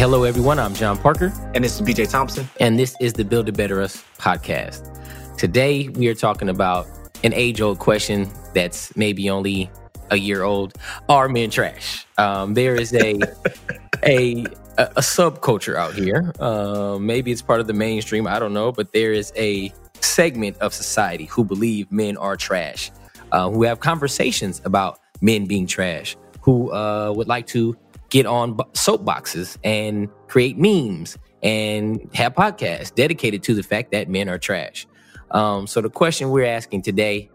[0.00, 0.58] Hello, everyone.
[0.58, 1.30] I'm John Parker.
[1.54, 2.48] And this is BJ Thompson.
[2.58, 4.96] And this is the Build a Better Us podcast.
[5.36, 6.86] Today, we are talking about
[7.22, 9.70] an age old question that's maybe only
[10.10, 10.72] a year old
[11.10, 12.06] Are men trash?
[12.16, 13.20] Um, there is a,
[14.02, 14.46] a,
[14.78, 16.32] a, a subculture out here.
[16.40, 18.26] Uh, maybe it's part of the mainstream.
[18.26, 18.72] I don't know.
[18.72, 22.90] But there is a segment of society who believe men are trash,
[23.32, 27.76] uh, who have conversations about men being trash, who uh, would like to
[28.10, 34.28] get on soapboxes and create memes and have podcasts dedicated to the fact that men
[34.28, 34.86] are trash.
[35.30, 37.30] Um, so the question we're asking today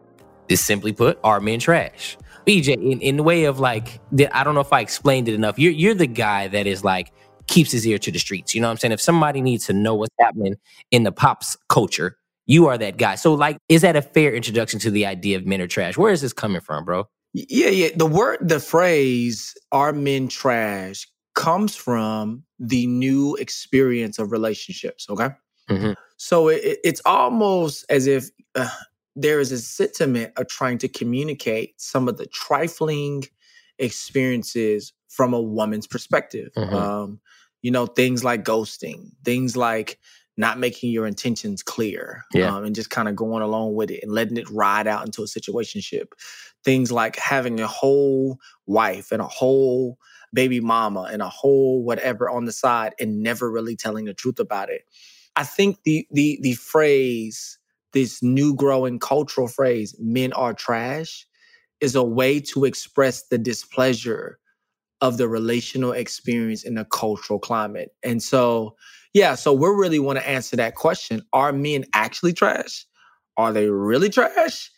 [0.49, 2.17] is simply put, are men trash?
[2.45, 3.99] BJ, in, in the way of like,
[4.31, 5.57] I don't know if I explained it enough.
[5.57, 7.11] You're you're the guy that is like
[7.47, 8.53] keeps his ear to the streets.
[8.53, 8.91] You know what I'm saying?
[8.91, 10.55] If somebody needs to know what's happening
[10.91, 13.15] in the pops culture, you are that guy.
[13.15, 15.97] So like, is that a fair introduction to the idea of men are trash?
[15.97, 17.07] Where is this coming from, bro?
[17.35, 17.89] Yeah, yeah.
[17.93, 25.05] The word, the phrase, are men trash comes from the new experience of relationships.
[25.09, 25.29] Okay.
[25.69, 25.91] Mm-hmm.
[26.15, 28.69] So it, it's almost as if uh,
[29.17, 33.25] there is a sentiment of trying to communicate some of the trifling
[33.79, 36.53] experiences from a woman's perspective.
[36.55, 36.73] Mm-hmm.
[36.73, 37.19] Um,
[37.61, 39.99] you know, things like ghosting, things like
[40.37, 42.55] not making your intentions clear yeah.
[42.55, 45.21] um, and just kind of going along with it and letting it ride out into
[45.21, 46.07] a situationship
[46.65, 49.97] things like having a whole wife and a whole
[50.33, 54.39] baby mama and a whole whatever on the side and never really telling the truth
[54.39, 54.81] about it.
[55.37, 57.57] I think the the the phrase,
[57.93, 61.25] this new growing cultural phrase, men are trash,
[61.79, 64.39] is a way to express the displeasure
[65.01, 67.89] of the relational experience in the cultural climate.
[68.03, 68.75] And so,
[69.13, 71.21] yeah, so we really want to answer that question.
[71.33, 72.85] Are men actually trash?
[73.37, 74.71] Are they really trash?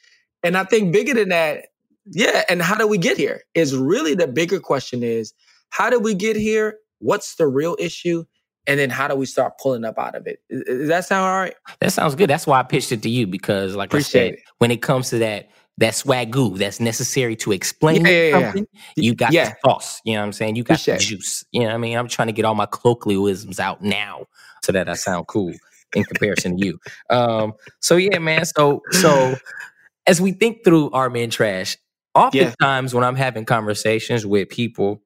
[0.43, 1.67] And I think bigger than that,
[2.11, 3.41] yeah, and how do we get here?
[3.53, 5.33] Is really the bigger question is
[5.69, 6.77] how did we get here?
[6.99, 8.23] What's the real issue?
[8.65, 10.39] And then how do we start pulling up out of it?
[10.49, 11.55] Does that sound all right?
[11.79, 12.29] That sounds good.
[12.29, 14.39] That's why I pitched it to you because, like Appreciate I said, it.
[14.57, 18.81] when it comes to that that swagoo that's necessary to explain yeah, yeah, something, yeah.
[18.95, 20.01] you got the sauce.
[20.03, 20.55] You know what I'm saying?
[20.55, 21.45] You got Appreciate the juice.
[21.51, 21.97] You know what I mean?
[21.97, 24.25] I'm trying to get all my colloquialisms out now
[24.63, 25.53] so that I sound cool
[25.95, 26.79] in comparison to you.
[27.09, 28.45] Um, so yeah, man.
[28.45, 29.35] So so
[30.07, 31.77] as we think through our men trash,
[32.17, 32.97] Oftentimes, yeah.
[32.97, 35.01] when I'm having conversations with people,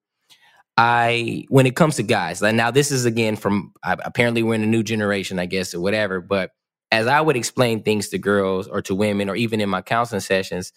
[0.78, 4.64] I when it comes to guys, like now this is again from apparently we're in
[4.64, 6.22] a new generation, I guess, or whatever.
[6.22, 6.52] But
[6.92, 10.22] as I would explain things to girls or to women, or even in my counseling
[10.22, 10.72] sessions,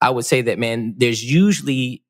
[0.00, 2.04] I would say that man, there's usually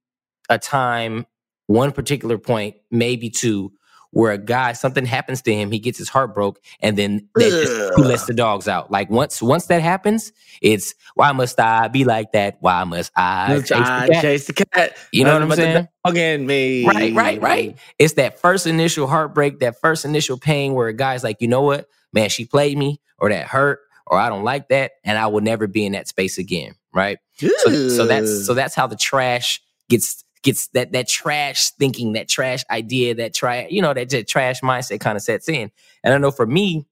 [0.50, 1.26] a time,
[1.66, 3.72] one particular point, maybe two,
[4.12, 7.94] where a guy something happens to him, he gets his heart broke, and then just,
[7.94, 8.90] who lets the dogs out?
[8.90, 12.58] Like once once that happens, it's why must I be like that?
[12.60, 14.22] Why must I chase, I the, cat?
[14.22, 14.96] chase the cat?
[15.12, 15.88] You know what I'm saying?
[16.04, 16.86] Again, me.
[16.86, 17.78] Right, right, right.
[17.98, 21.62] It's that first initial heartbreak, that first initial pain where a guy's like, you know
[21.62, 25.28] what, man, she played me, or that hurt, or I don't like that, and I
[25.28, 26.74] will never be in that space again.
[26.92, 27.18] Right.
[27.38, 32.28] So, so that's so that's how the trash gets gets that that trash thinking, that
[32.28, 35.70] trash idea, that trash, you know, that, that trash mindset kind of sets in.
[36.02, 36.86] And I know for me,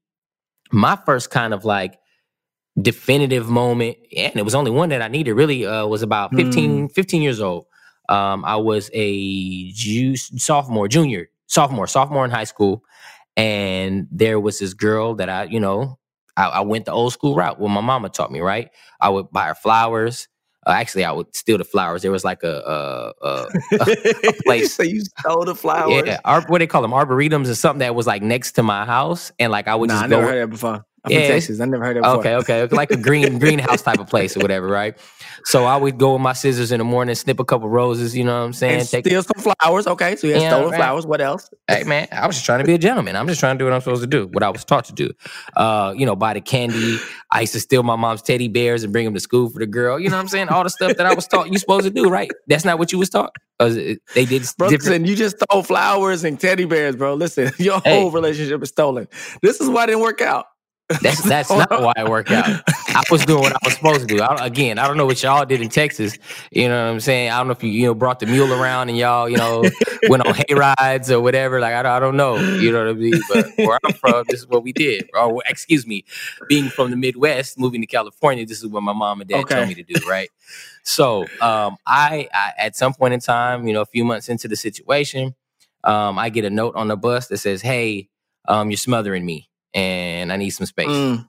[0.73, 1.99] my first kind of like
[2.81, 6.89] definitive moment, and it was only one that I needed really, uh, was about 15,
[6.89, 6.93] mm.
[6.93, 7.67] 15 years old.
[8.09, 12.83] Um, I was a juice, sophomore, junior, sophomore, sophomore in high school.
[13.37, 15.99] And there was this girl that I, you know,
[16.37, 17.59] I, I went the old school route.
[17.59, 18.71] What my mama taught me, right?
[19.01, 20.29] I would buy her flowers.
[20.71, 22.03] Uh, actually, I would steal the flowers.
[22.03, 23.49] There was like a a, a,
[23.81, 24.73] a place.
[24.73, 26.05] so you stole the flowers?
[26.07, 28.85] Yeah, ar- what they call them arboretums or something that was like next to my
[28.85, 30.21] house, and like I would nah, just I go.
[30.21, 30.87] Never heard that before.
[31.05, 31.61] I'm yeah, Texas.
[31.61, 32.19] I never heard of before.
[32.19, 34.99] Okay, okay, like a green greenhouse type of place or whatever, right?
[35.45, 38.17] So I would go with my scissors in the morning, snip a couple roses.
[38.17, 38.81] You know what I'm saying?
[38.81, 39.87] And Take, steal some flowers.
[39.87, 40.77] Okay, so you had stolen right.
[40.77, 41.07] flowers.
[41.07, 41.49] What else?
[41.69, 43.17] Hey man, I was just trying to be a gentleman.
[43.17, 44.93] I'm just trying to do what I'm supposed to do, what I was taught to
[44.93, 45.11] do.
[45.57, 46.99] Uh, you know, buy the candy.
[47.31, 49.67] I used to steal my mom's teddy bears and bring them to school for the
[49.67, 49.99] girl.
[49.99, 50.49] You know what I'm saying?
[50.49, 52.31] All the stuff that I was taught you supposed to do, right?
[52.47, 53.35] That's not what you was taught.
[53.59, 54.47] They did.
[54.57, 57.15] Bro, listen, you just stole flowers and teddy bears, bro.
[57.15, 58.01] Listen, your hey.
[58.01, 59.07] whole relationship is stolen.
[59.43, 60.47] This is why it didn't work out.
[61.03, 62.63] That's that's not why I work out.
[62.69, 64.21] I was doing what I was supposed to do.
[64.21, 66.19] I, again, I don't know what y'all did in Texas.
[66.51, 67.31] You know what I'm saying?
[67.31, 69.63] I don't know if you you know brought the mule around and y'all you know
[70.09, 71.61] went on hay rides or whatever.
[71.61, 72.37] Like I, I don't know.
[72.37, 73.21] You know what I mean?
[73.29, 75.09] But where I'm from, this is what we did.
[75.15, 76.05] Or excuse me,
[76.49, 79.55] being from the Midwest, moving to California, this is what my mom and dad okay.
[79.57, 79.95] told me to do.
[80.09, 80.31] Right.
[80.83, 84.49] So um, I, I at some point in time, you know, a few months into
[84.49, 85.35] the situation,
[85.85, 88.09] um, I get a note on the bus that says, "Hey,
[88.49, 90.89] um, you're smothering me." And I need some space.
[90.89, 91.27] Mm.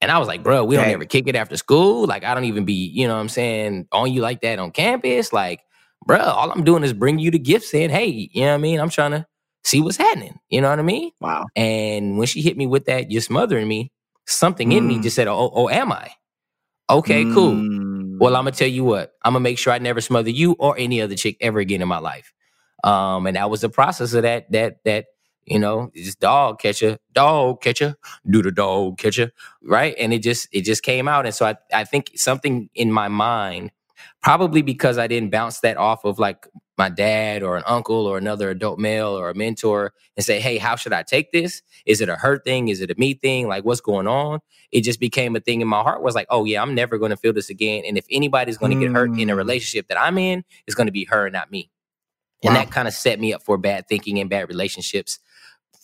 [0.00, 2.06] And I was like, bro, we don't ever kick it after school.
[2.06, 4.70] Like, I don't even be, you know what I'm saying, on you like that on
[4.70, 5.32] campus.
[5.32, 5.60] Like,
[6.06, 8.58] bro, all I'm doing is bring you the gift saying, hey, you know what I
[8.58, 8.78] mean?
[8.78, 9.26] I'm trying to
[9.64, 10.38] see what's happening.
[10.50, 11.12] You know what I mean?
[11.20, 11.46] Wow.
[11.56, 13.90] And when she hit me with that, you're smothering me,
[14.26, 14.76] something mm.
[14.76, 15.02] in me mm.
[15.02, 16.10] just said, oh, oh, am I?
[16.90, 17.34] Okay, mm.
[17.34, 18.18] cool.
[18.18, 20.76] Well, I'm gonna tell you what, I'm gonna make sure I never smother you or
[20.78, 22.32] any other chick ever again in my life.
[22.84, 25.06] Um, and that was the process of that, that, that
[25.46, 27.96] you know, just dog catcher, dog catcher,
[28.28, 29.32] do the dog catcher,
[29.62, 29.94] right?
[29.98, 31.24] And it just it just came out.
[31.24, 33.70] And so I, I think something in my mind,
[34.22, 38.18] probably because I didn't bounce that off of like my dad or an uncle or
[38.18, 41.62] another adult male or a mentor and say, hey, how should I take this?
[41.86, 42.68] Is it a hurt thing?
[42.68, 43.48] Is it a me thing?
[43.48, 44.40] Like what's going on?
[44.72, 47.16] It just became a thing in my heart was like, oh yeah, I'm never gonna
[47.16, 47.84] feel this again.
[47.86, 48.80] And if anybody's gonna mm.
[48.80, 49.36] get hurt in a mm.
[49.36, 51.70] relationship that I'm in, it's gonna be her, not me.
[52.42, 52.50] Wow.
[52.50, 55.18] And that kind of set me up for bad thinking and bad relationships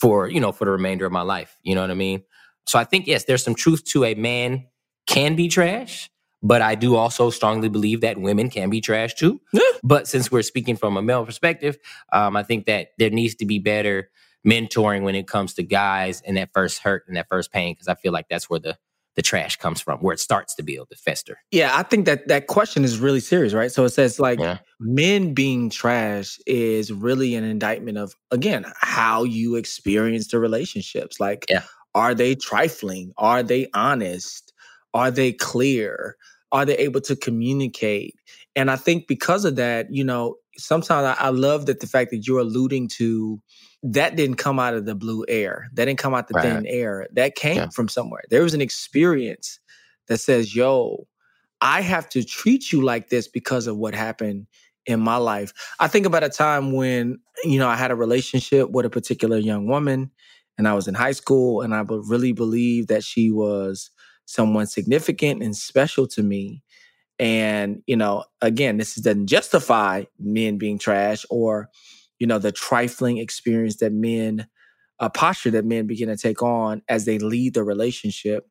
[0.03, 2.25] for you know for the remainder of my life you know what i mean
[2.67, 4.67] so i think yes there's some truth to a man
[5.07, 6.11] can be trash
[6.43, 9.61] but i do also strongly believe that women can be trash too yeah.
[9.85, 11.79] but since we're speaking from a male perspective
[12.13, 14.11] um, i think that there needs to be better
[14.45, 17.87] mentoring when it comes to guys and that first hurt and that first pain because
[17.87, 18.77] i feel like that's where the
[19.15, 21.39] the trash comes from, where it starts to build, to fester.
[21.51, 23.71] Yeah, I think that that question is really serious, right?
[23.71, 24.59] So it says like yeah.
[24.81, 31.21] men being trash is really an indictment of again how you experience the relationships.
[31.21, 31.63] Like, yeah.
[31.95, 33.13] are they trifling?
[33.19, 34.53] Are they honest?
[34.95, 36.17] Are they clear?
[36.51, 38.15] Are they able to communicate?
[38.55, 42.11] And I think because of that, you know, sometimes I, I love that the fact
[42.11, 43.41] that you're alluding to
[43.83, 45.69] that didn't come out of the blue air.
[45.75, 46.43] That didn't come out the right.
[46.43, 47.09] thin air.
[47.13, 47.69] That came yeah.
[47.71, 48.23] from somewhere.
[48.31, 49.59] There was an experience
[50.09, 51.07] that says, yo,
[51.61, 54.47] I have to treat you like this because of what happened
[54.87, 55.53] in my life.
[55.81, 59.37] I think about a time when, you know, I had a relationship with a particular
[59.37, 60.11] young woman
[60.59, 63.91] and I was in high school and I really believed that she was
[64.27, 66.63] someone significant and special to me.
[67.23, 71.71] And, you know, again, this doesn't justify men being trash or
[72.23, 74.47] you know, the trifling experience that men,
[75.01, 78.47] a posture that men begin to take on as they lead the relationship.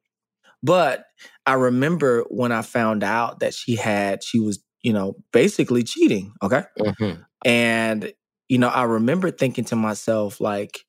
[0.61, 1.05] But
[1.45, 6.33] I remember when I found out that she had, she was, you know, basically cheating.
[6.43, 6.63] Okay.
[6.77, 7.21] Mm-hmm.
[7.45, 8.11] And,
[8.49, 10.79] you know, I remember thinking to myself, like,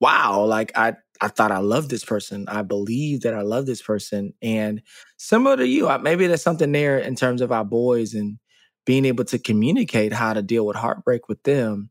[0.00, 2.46] wow, like I, I thought I loved this person.
[2.48, 4.34] I believe that I love this person.
[4.42, 4.82] And
[5.16, 8.38] similar to you, maybe there's something there in terms of our boys and
[8.84, 11.90] being able to communicate how to deal with heartbreak with them.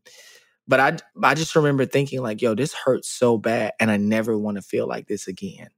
[0.68, 0.96] But I
[1.28, 4.62] I just remember thinking like, yo, this hurts so bad and I never want to
[4.62, 5.68] feel like this again.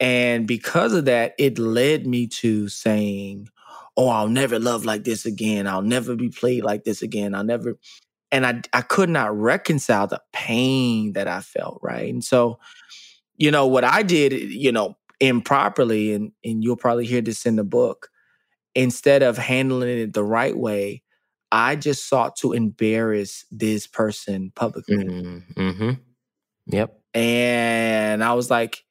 [0.00, 3.48] And because of that, it led me to saying,
[3.96, 5.66] "Oh, I'll never love like this again.
[5.66, 7.34] I'll never be played like this again.
[7.34, 7.78] I'll never."
[8.34, 12.12] And I I could not reconcile the pain that I felt, right?
[12.12, 12.58] And so,
[13.36, 17.54] you know, what I did, you know, improperly and and you'll probably hear this in
[17.54, 18.08] the book,
[18.74, 21.04] instead of handling it the right way,
[21.52, 24.96] I just sought to embarrass this person publicly.
[24.96, 25.60] Mm-hmm.
[25.60, 25.90] mm-hmm.
[26.66, 26.98] Yep.
[27.14, 28.82] And I was like,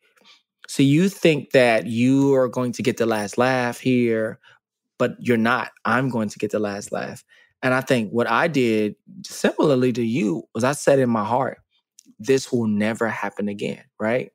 [0.70, 4.40] so you think that you are going to get the last laugh here,
[4.98, 5.72] but you're not.
[5.84, 7.26] I'm going to get the last laugh.
[7.64, 11.60] And I think what I did, similarly to you, was I said in my heart,
[12.20, 13.84] this will never happen again.
[14.00, 14.32] Right.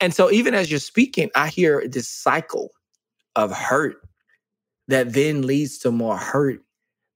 [0.00, 2.70] And so even as you're speaking, I hear this cycle
[3.36, 3.96] of hurt
[4.88, 6.64] that then leads to more hurt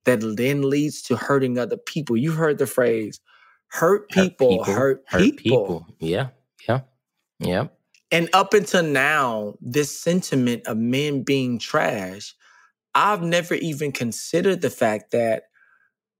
[0.05, 2.17] that then leads to hurting other people.
[2.17, 3.21] You heard the phrase
[3.69, 5.19] hurt people, hurt people.
[5.21, 5.37] Hurt, people.
[5.37, 5.87] people.
[5.99, 6.29] Yeah.
[6.69, 6.81] Yeah.
[7.39, 7.69] Yeah.
[8.11, 12.35] And up until now, this sentiment of men being trash,
[12.95, 15.45] I've never even considered the fact that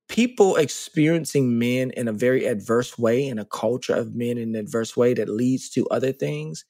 [0.09, 4.57] people experiencing men in a very adverse way, in a culture of men in an
[4.57, 6.65] adverse way that leads to other things,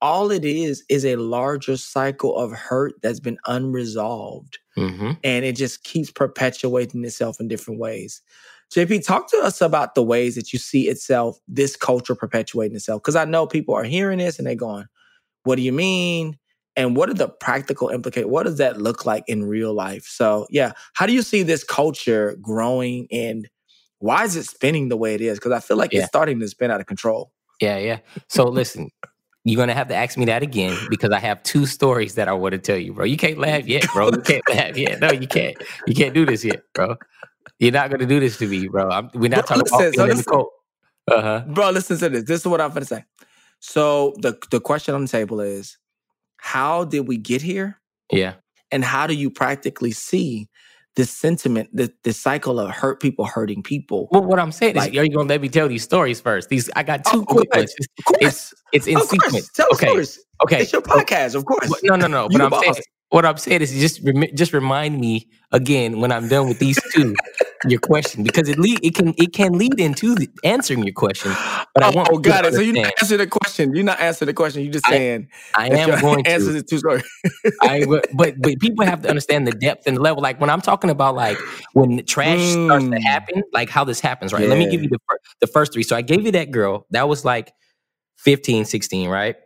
[0.00, 4.58] all it is is a larger cycle of hurt that's been unresolved.
[4.76, 5.12] Mm-hmm.
[5.24, 8.20] And it just keeps perpetuating itself in different ways.
[8.74, 13.02] JP, talk to us about the ways that you see itself, this culture perpetuating itself.
[13.02, 14.86] Because I know people are hearing this and they're going,
[15.44, 16.38] What do you mean?
[16.76, 18.30] And what are the practical implications?
[18.30, 20.06] What does that look like in real life?
[20.06, 23.48] So, yeah, how do you see this culture growing and
[23.98, 25.38] why is it spinning the way it is?
[25.38, 26.00] Because I feel like yeah.
[26.00, 27.30] it's starting to spin out of control.
[27.60, 27.98] Yeah, yeah.
[28.28, 28.90] So, listen,
[29.44, 32.32] you're gonna have to ask me that again because I have two stories that I
[32.32, 33.04] want to tell you, bro.
[33.04, 34.10] You can't laugh yet, bro.
[34.10, 35.00] You can't laugh yet.
[35.00, 35.56] No, you can't.
[35.86, 36.96] You can't do this yet, bro.
[37.58, 38.90] You're not gonna do this to me, bro.
[38.90, 40.50] I'm, we're not bro, talking listen, about so
[41.06, 41.44] the Uh-huh.
[41.46, 42.24] Bro, listen to this.
[42.24, 43.04] This is what I'm gonna say.
[43.60, 45.76] So the the question on the table is,
[46.44, 47.80] how did we get here?
[48.12, 48.34] Yeah.
[48.70, 50.46] And how do you practically see
[50.94, 54.08] this sentiment, the the cycle of hurt people hurting people.
[54.12, 56.50] Well, what I'm saying like, is, are you gonna let me tell these stories first?
[56.50, 57.74] These I got oh, two oh, quick ones.
[57.98, 59.48] Of course, it's, it's in sequence.
[59.52, 60.20] Tell okay, stories.
[60.44, 60.60] okay.
[60.60, 61.72] It's your podcast, of course.
[61.82, 62.28] No, no, no.
[62.32, 66.46] But I'm saying, what I'm saying is, just just remind me again when I'm done
[66.46, 67.14] with these two
[67.70, 71.32] your question because it lead it can it can lead into the, answering your question.
[71.74, 72.54] But I want oh, got it.
[72.54, 73.74] So you not answer the question.
[73.74, 74.62] You're not answering the question.
[74.62, 77.04] You're just saying I, I am going to answer the two stories.
[77.62, 80.22] I but but people have to understand the depth and the level.
[80.22, 81.38] Like when I'm talking about like
[81.72, 82.66] when trash mm.
[82.66, 83.02] starts to mm.
[83.02, 84.42] happen, like how this happens, right?
[84.42, 84.48] Yeah.
[84.48, 84.98] Let me give you the
[85.40, 85.82] the first three.
[85.82, 86.86] So I gave you that girl.
[86.90, 87.52] That was like
[88.18, 89.36] 15, 16, right?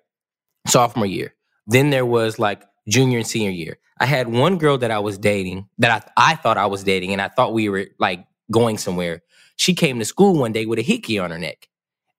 [0.67, 1.35] Sophomore year.
[1.67, 3.79] Then there was like junior and senior year.
[4.01, 7.13] I had one girl that I was dating that I, I thought I was dating
[7.13, 9.23] and I thought we were like going somewhere.
[9.57, 11.69] She came to school one day with a hickey on her neck.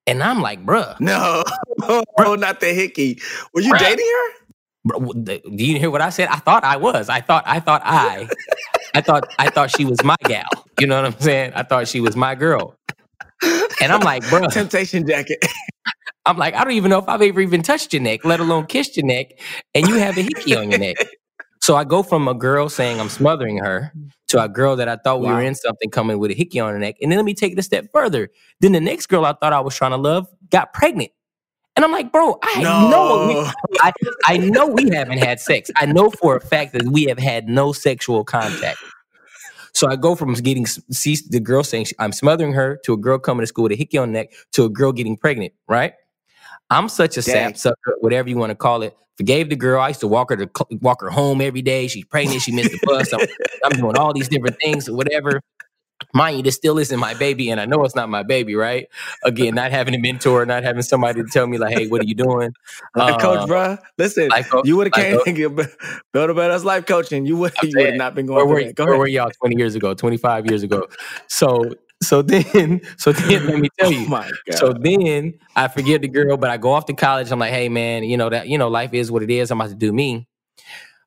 [0.06, 1.00] And I'm like, bruh.
[1.00, 1.44] No,
[2.18, 3.22] bro, not the hickey.
[3.54, 3.80] Were you bruh.
[3.80, 4.40] dating her?
[5.56, 6.30] Do you hear what I said?
[6.30, 7.10] I thought I was.
[7.10, 8.28] I thought, I thought I,
[8.96, 10.50] I thought, I thought she was my gal.
[10.80, 11.52] You know what I'm saying?
[11.54, 12.76] I thought she was my girl.
[13.82, 14.48] And I'm like, bro.
[14.48, 15.44] Temptation jacket.
[16.26, 18.66] I'm like, I don't even know if I've ever even touched your neck, let alone
[18.68, 19.40] kissed your neck,
[19.74, 20.98] and you have a hickey on your neck.
[21.62, 23.94] So I go from a girl saying I'm smothering her
[24.30, 26.72] to a girl that I thought we were in something coming with a hickey on
[26.72, 26.96] her neck.
[27.02, 28.30] And then let me take it a step further.
[28.62, 31.12] Then the next girl I thought I was trying to love got pregnant.
[31.76, 32.90] And I'm like, bro, I no.
[32.90, 33.92] know we, I,
[34.26, 35.70] I know we haven't had sex.
[35.76, 38.80] I know for a fact that we have had no sexual contact.
[39.80, 43.18] So I go from getting see the girl saying I'm smothering her to a girl
[43.18, 45.94] coming to school with a hickey on the neck to a girl getting pregnant, right?
[46.70, 48.94] I'm such a sap sucker, whatever you want to call it.
[49.16, 49.80] Forgave the girl.
[49.80, 50.50] I used to walk her to
[50.82, 51.88] walk her home every day.
[51.88, 52.42] She's pregnant.
[52.42, 53.14] She missed the bus.
[53.14, 53.22] I'm,
[53.64, 55.40] I'm doing all these different things or whatever.
[56.14, 58.88] Mind you, this still isn't my baby, and I know it's not my baby, right?
[59.24, 62.06] Again, not having a mentor, not having somebody to tell me like, "Hey, what are
[62.06, 62.54] you doing?"
[62.96, 63.78] Like uh, coach, bro.
[63.98, 64.32] Listen,
[64.64, 65.68] you would have came and
[66.14, 67.26] build a better life coaching.
[67.26, 68.48] You would you would have not been going.
[68.48, 70.88] Where, were, Go where were y'all twenty years ago, twenty five years ago?
[71.28, 74.06] So so then, so then, let me tell you.
[74.06, 74.58] Oh my God.
[74.58, 77.32] So then, I forget the girl, but I go off to college.
[77.32, 79.52] I'm like, hey man, you know that you know life is what it is.
[79.52, 80.28] I'm about to do me.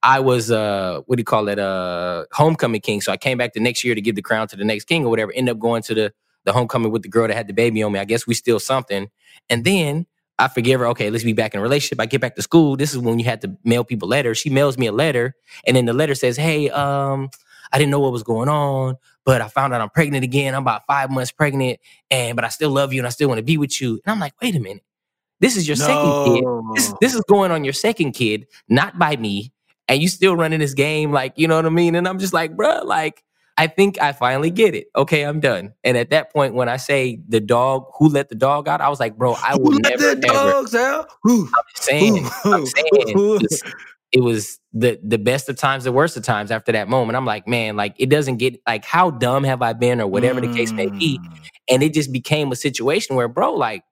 [0.03, 1.59] I was uh, what do you call it?
[1.59, 3.01] Uh, homecoming king.
[3.01, 5.05] So I came back the next year to give the crown to the next king
[5.05, 5.33] or whatever.
[5.33, 6.13] End up going to the
[6.45, 8.01] the homecoming with the girl that had the baby on me.
[8.01, 9.09] I guess we still something.
[9.49, 10.07] And then
[10.39, 10.87] I forgive her.
[10.89, 12.01] Okay, let's be back in a relationship.
[12.01, 12.77] I get back to school.
[12.77, 14.39] This is when you had to mail people letters.
[14.39, 17.31] She mails me a letter, and then the letter says, "Hey, um,
[17.73, 20.55] I didn't know what was going on, but I found out I'm pregnant again.
[20.55, 21.81] I'm about five months pregnant,
[22.11, 24.01] and but I still love you and I still want to be with you.
[24.05, 24.85] And I'm like, wait a minute.
[25.41, 25.87] This is your no.
[25.87, 26.45] second kid.
[26.75, 29.53] This, this is going on your second kid, not by me.
[29.93, 31.95] And you still running this game, like, you know what I mean?
[31.95, 33.23] And I'm just like, bruh, like,
[33.59, 34.87] I think I finally get it.
[34.97, 35.75] Okay, I'm done.
[35.85, 38.89] And at that point, when I say the dog, who let the dog out, I
[38.89, 41.11] was like, bro, I will who never, let the dogs out?
[41.27, 42.65] I'm saying, I'm
[43.05, 43.41] saying,
[44.13, 47.17] it was the the best of times, the worst of times after that moment.
[47.17, 50.41] I'm like, man, like it doesn't get like how dumb have I been or whatever
[50.41, 50.51] mm.
[50.51, 51.19] the case may be.
[51.19, 51.39] Mm.
[51.69, 53.85] And it just became a situation where, bro, like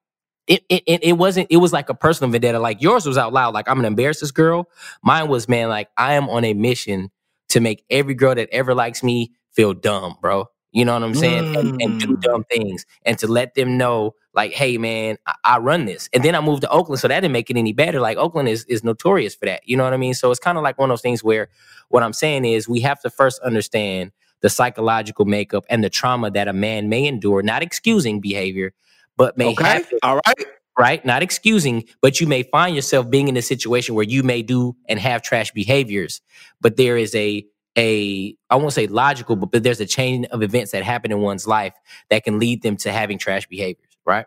[0.46, 2.58] it, it it wasn't it was like a personal vendetta.
[2.58, 4.68] Like yours was out loud, like I'm gonna embarrass this girl.
[5.02, 7.10] Mine was, man, like I am on a mission
[7.50, 10.46] to make every girl that ever likes me feel dumb, bro.
[10.72, 11.52] You know what I'm saying?
[11.52, 11.58] Mm.
[11.58, 12.20] And, and, do mm.
[12.20, 16.08] dumb things and to let them know, like, hey, man, I, I, run this.
[16.12, 18.00] And then I moved to Oakland, so that didn't make it any better.
[18.00, 19.62] Like, Oakland is, is notorious for that.
[19.64, 20.14] You know what I mean?
[20.14, 21.48] So it's kind of like one of those things where
[21.88, 26.30] what I'm saying is we have to first understand the psychological makeup and the trauma
[26.30, 28.72] that a man may endure, not excusing behavior,
[29.20, 29.64] but may okay.
[29.64, 29.92] have.
[30.02, 30.46] All right.
[30.78, 31.04] Right?
[31.04, 34.74] Not excusing, but you may find yourself being in a situation where you may do
[34.88, 36.22] and have trash behaviors,
[36.62, 37.44] but there is a
[37.76, 41.20] a I won't say logical, but, but there's a chain of events that happen in
[41.20, 41.74] one's life
[42.08, 44.24] that can lead them to having trash behaviors, right?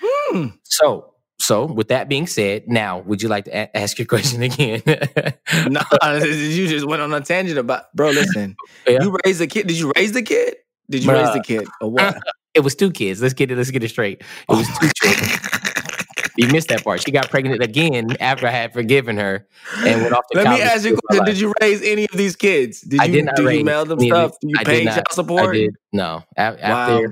[0.00, 0.48] Hmm.
[0.62, 4.42] So so, with that being said, now would you like to a- ask your question
[4.42, 4.82] again?
[4.86, 5.80] no,
[6.22, 8.10] you just went on a tangent about, bro.
[8.10, 9.02] Listen, yeah.
[9.02, 9.66] you raised a kid.
[9.66, 10.56] Did you raise the kid?
[10.88, 11.24] Did you Bruh.
[11.24, 12.16] raise the kid or what?
[12.56, 13.20] It was two kids.
[13.22, 13.56] Let's get it.
[13.56, 14.22] Let's get it straight.
[14.22, 15.40] It was two children.
[16.36, 17.02] you missed that part.
[17.02, 19.46] She got pregnant again after I had forgiven her
[19.78, 21.24] and went off to Let me ask you a question.
[21.26, 22.80] Did you raise any of these kids?
[22.80, 24.32] Did I you, did not raise you mail them stuff?
[24.40, 25.50] Did you pay child support?
[25.50, 25.76] I did.
[25.92, 26.24] No.
[26.36, 27.02] After wow.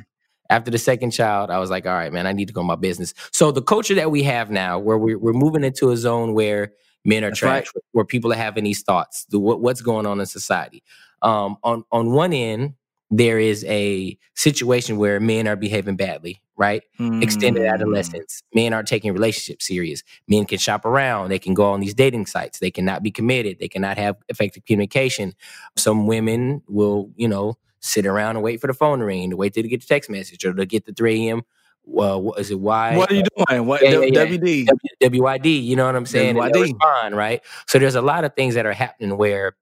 [0.49, 2.77] after the second child, I was like, all right, man, I need to go my
[2.77, 3.13] business.
[3.31, 6.73] So the culture that we have now, where we're, we're moving into a zone where
[7.05, 7.85] men are That's trash, right.
[7.93, 10.83] where people are having these thoughts, the, what, what's going on in society.
[11.21, 12.75] Um, on on one end,
[13.18, 16.83] there is a situation where men are behaving badly, right?
[16.99, 17.23] Mm.
[17.23, 18.42] Extended adolescence.
[18.54, 20.02] Men aren't taking relationships serious.
[20.26, 21.28] Men can shop around.
[21.30, 22.59] They can go on these dating sites.
[22.59, 23.59] They cannot be committed.
[23.61, 25.33] They cannot have effective communication.
[25.76, 29.37] Some women will, you know, sit around and wait for the phone to ring, to
[29.37, 31.42] wait till to get the text message or to get the 3 a.m.
[31.85, 32.59] Well, what is it?
[32.59, 32.97] Why?
[32.97, 33.66] What are you doing?
[33.66, 34.66] What yeah, yeah, WD?
[35.02, 35.64] WYD.
[35.64, 36.35] You know what I'm saying?
[36.35, 36.62] WYD.
[36.62, 37.42] Respond, right?
[37.68, 39.54] So there's a lot of things that are happening where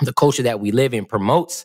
[0.00, 1.64] the culture that we live in promotes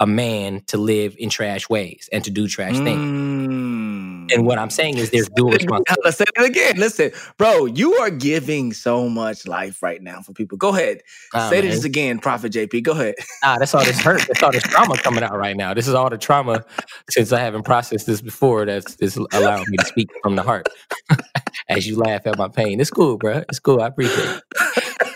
[0.00, 2.84] a man to live in trash ways and to do trash mm.
[2.84, 4.32] things.
[4.32, 6.02] And what I'm saying is there's dual responsibility.
[6.04, 6.76] Let's say it again.
[6.76, 10.58] Listen, bro, you are giving so much life right now for people.
[10.58, 11.02] Go ahead.
[11.32, 11.70] Oh, say man.
[11.70, 12.82] this again, Prophet JP.
[12.82, 13.14] Go ahead.
[13.42, 14.26] Nah, that's all this hurt.
[14.26, 15.74] That's all this trauma coming out right now.
[15.74, 16.64] This is all the trauma
[17.10, 20.68] since I haven't processed this before that's, that's allowing me to speak from the heart.
[21.68, 22.80] As you laugh at my pain.
[22.80, 23.42] It's cool, bro.
[23.48, 23.80] It's cool.
[23.80, 24.42] I appreciate it.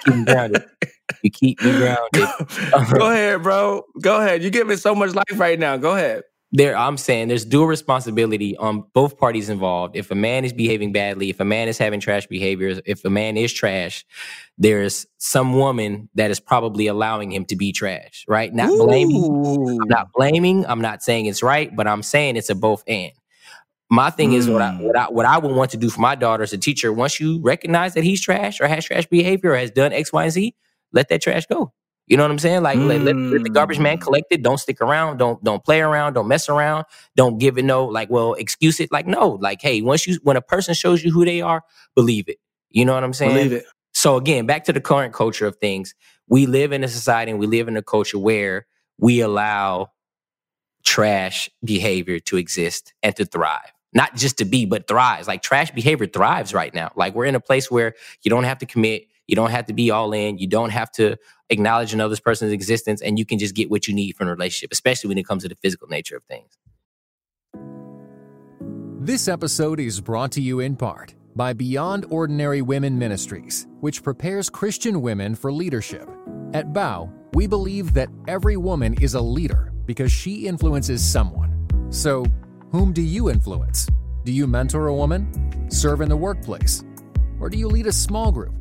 [0.04, 0.64] Keep me grounded.
[1.22, 2.28] You keep me grounded.
[2.98, 3.84] Go ahead, bro.
[4.00, 4.42] Go ahead.
[4.42, 5.76] You're giving so much life right now.
[5.76, 6.22] Go ahead.
[6.52, 9.94] There, I'm saying there's dual responsibility on both parties involved.
[9.94, 13.10] If a man is behaving badly, if a man is having trash behaviors, if a
[13.10, 14.04] man is trash,
[14.58, 18.52] there's some woman that is probably allowing him to be trash, right?
[18.52, 18.84] Not Ooh.
[18.84, 19.78] blaming.
[19.80, 20.66] I'm not blaming.
[20.66, 23.12] I'm not saying it's right, but I'm saying it's a both and.
[23.88, 24.34] My thing mm.
[24.34, 26.52] is what I, what I what I would want to do for my daughter as
[26.52, 26.92] a teacher.
[26.92, 30.24] Once you recognize that he's trash or has trash behavior or has done X, Y,
[30.24, 30.54] and Z,
[30.92, 31.72] let that trash go.
[32.06, 32.62] You know what I'm saying?
[32.62, 32.88] Like mm.
[32.88, 34.00] let, let, let, the garbage man mm.
[34.00, 34.42] collect it.
[34.42, 35.18] Don't stick around.
[35.18, 36.14] Don't don't play around.
[36.14, 36.86] Don't mess around.
[37.14, 38.90] Don't give it no like well excuse it.
[38.90, 39.38] Like no.
[39.40, 41.62] Like hey, once you when a person shows you who they are,
[41.94, 42.38] believe it.
[42.70, 43.34] You know what I'm saying?
[43.34, 43.64] Believe it.
[43.92, 45.94] So again, back to the current culture of things.
[46.26, 48.66] We live in a society and we live in a culture where
[48.98, 49.88] we allow
[50.84, 53.72] trash behavior to exist and to thrive.
[53.92, 55.28] Not just to be, but thrives.
[55.28, 56.92] Like trash behavior thrives right now.
[56.96, 59.72] Like we're in a place where you don't have to commit you don't have to
[59.72, 60.38] be all in.
[60.38, 61.16] You don't have to
[61.50, 64.72] acknowledge another person's existence, and you can just get what you need from a relationship,
[64.72, 66.58] especially when it comes to the physical nature of things.
[68.98, 74.50] This episode is brought to you in part by Beyond Ordinary Women Ministries, which prepares
[74.50, 76.08] Christian women for leadership.
[76.52, 81.68] At Bow, we believe that every woman is a leader because she influences someone.
[81.90, 82.24] So,
[82.72, 83.86] whom do you influence?
[84.24, 85.70] Do you mentor a woman?
[85.70, 86.82] Serve in the workplace?
[87.38, 88.60] Or do you lead a small group?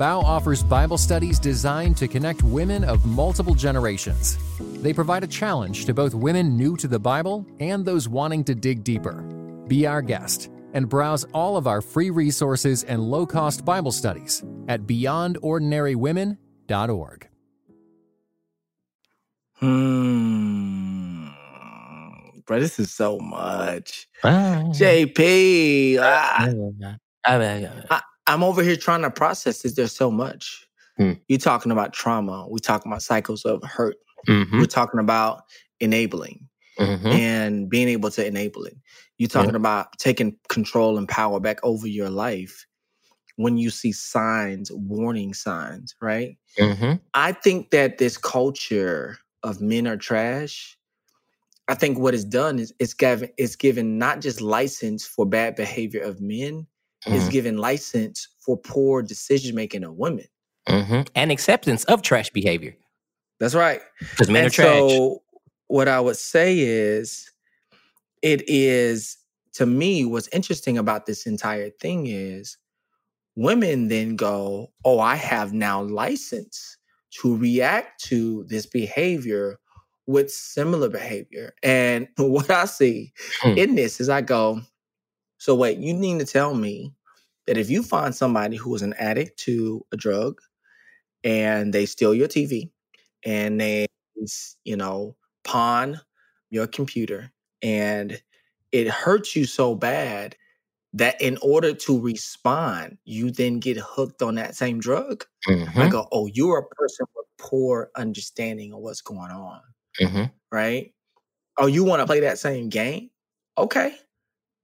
[0.00, 4.38] Bow offers Bible studies designed to connect women of multiple generations.
[4.82, 8.54] They provide a challenge to both women new to the Bible and those wanting to
[8.54, 9.20] dig deeper.
[9.68, 14.42] Be our guest and browse all of our free resources and low cost Bible studies
[14.68, 17.28] at beyondordinarywomen.org.
[19.56, 21.26] Hmm.
[22.46, 24.08] Bro, this is so much.
[24.24, 25.98] JP.
[26.00, 26.46] Ah.
[27.90, 29.74] I, I'm over here trying to process this.
[29.74, 30.68] There's so much.
[31.00, 31.20] Mm.
[31.26, 32.46] You're talking about trauma.
[32.48, 33.96] We're talking about cycles of hurt.
[34.28, 34.58] Mm-hmm.
[34.58, 35.42] We're talking about
[35.80, 36.46] enabling
[36.78, 37.08] mm-hmm.
[37.08, 38.76] and being able to enable it.
[39.18, 39.56] You're talking yeah.
[39.56, 42.66] about taking control and power back over your life
[43.34, 46.38] when you see signs, warning signs, right?
[46.56, 46.94] Mm-hmm.
[47.14, 50.78] I think that this culture of men are trash.
[51.66, 55.56] I think what it's done is it's given it's given not just license for bad
[55.56, 56.66] behavior of men,
[57.06, 57.16] mm-hmm.
[57.16, 60.26] is given license for poor decision making of women
[60.68, 61.02] mm-hmm.
[61.14, 62.76] and acceptance of trash behavior.
[63.38, 63.80] That's right.
[63.98, 64.68] Because men and are trash.
[64.68, 65.22] So
[65.68, 67.30] what I would say is,
[68.22, 69.16] it is
[69.54, 72.58] to me what's interesting about this entire thing is
[73.34, 76.76] women then go, "Oh, I have now license
[77.22, 79.58] to react to this behavior."
[80.06, 81.54] with similar behavior.
[81.62, 83.56] And what I see hmm.
[83.56, 84.60] in this is I go,
[85.40, 86.92] so wait, you need to tell me
[87.46, 90.38] that if you find somebody who is an addict to a drug
[91.24, 92.70] and they steal your TV
[93.24, 93.86] and they,
[94.64, 95.98] you know, pawn
[96.50, 98.20] your computer and
[98.70, 100.36] it hurts you so bad
[100.92, 105.24] that in order to respond, you then get hooked on that same drug.
[105.48, 105.80] Mm-hmm.
[105.80, 109.62] I go, oh, you're a person with poor understanding of what's going on.
[109.98, 110.24] Mm-hmm.
[110.52, 110.92] Right?
[111.56, 113.08] Oh, you want to play that same game?
[113.56, 113.96] Okay.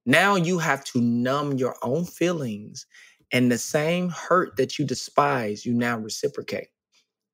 [0.07, 2.87] Now you have to numb your own feelings
[3.33, 6.69] and the same hurt that you despise, you now reciprocate.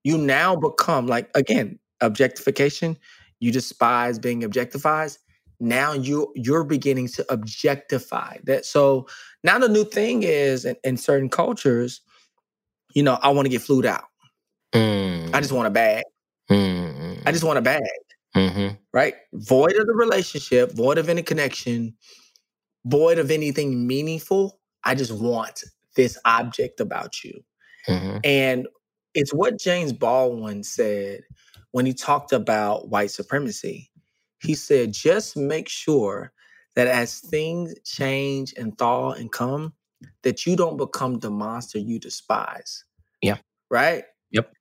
[0.04, 2.98] You now become like, again, objectification.
[3.40, 5.12] You despise being objectified
[5.62, 9.06] now you you're beginning to objectify that so
[9.44, 12.00] now the new thing is in, in certain cultures
[12.94, 14.04] you know i want to get flued out
[14.74, 15.32] mm.
[15.32, 16.02] i just want a bag
[16.50, 17.22] mm.
[17.24, 17.80] i just want a bag
[18.34, 18.74] mm-hmm.
[18.92, 21.94] right void of the relationship void of any connection
[22.86, 25.64] void of anything meaningful i just want
[25.96, 27.42] this object about you
[27.88, 28.18] mm-hmm.
[28.24, 28.66] and
[29.14, 31.20] it's what james baldwin said
[31.72, 33.90] when he talked about white supremacy
[34.42, 36.32] he said, just make sure
[36.74, 39.72] that as things change and thaw and come,
[40.22, 42.84] that you don't become the monster you despise.
[43.22, 43.36] Yeah.
[43.70, 44.04] Right?
[44.32, 44.52] Yep.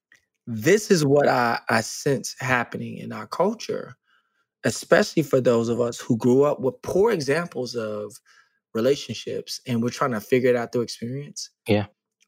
[0.45, 3.95] This is what I, I sense happening in our culture,
[4.63, 8.13] especially for those of us who grew up with poor examples of
[8.74, 11.50] relationships and we're trying to figure it out through experience.
[11.67, 11.88] Yeah.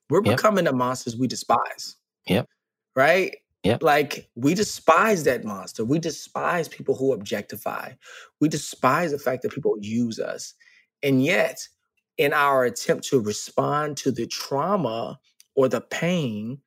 [0.10, 0.38] We're yep.
[0.38, 1.96] becoming the monsters we despise.
[2.28, 2.48] Yep.
[2.96, 3.38] Right?
[3.64, 3.78] Yeah.
[3.82, 5.86] Like we despise that monster.
[5.86, 7.94] We despise people who objectify.
[8.42, 10.54] We despise the fact that people use us.
[11.02, 11.68] And yet,
[12.18, 15.20] in our attempt to respond to the trauma
[15.56, 16.60] or the pain,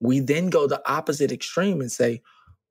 [0.00, 2.22] we then go the opposite extreme and say,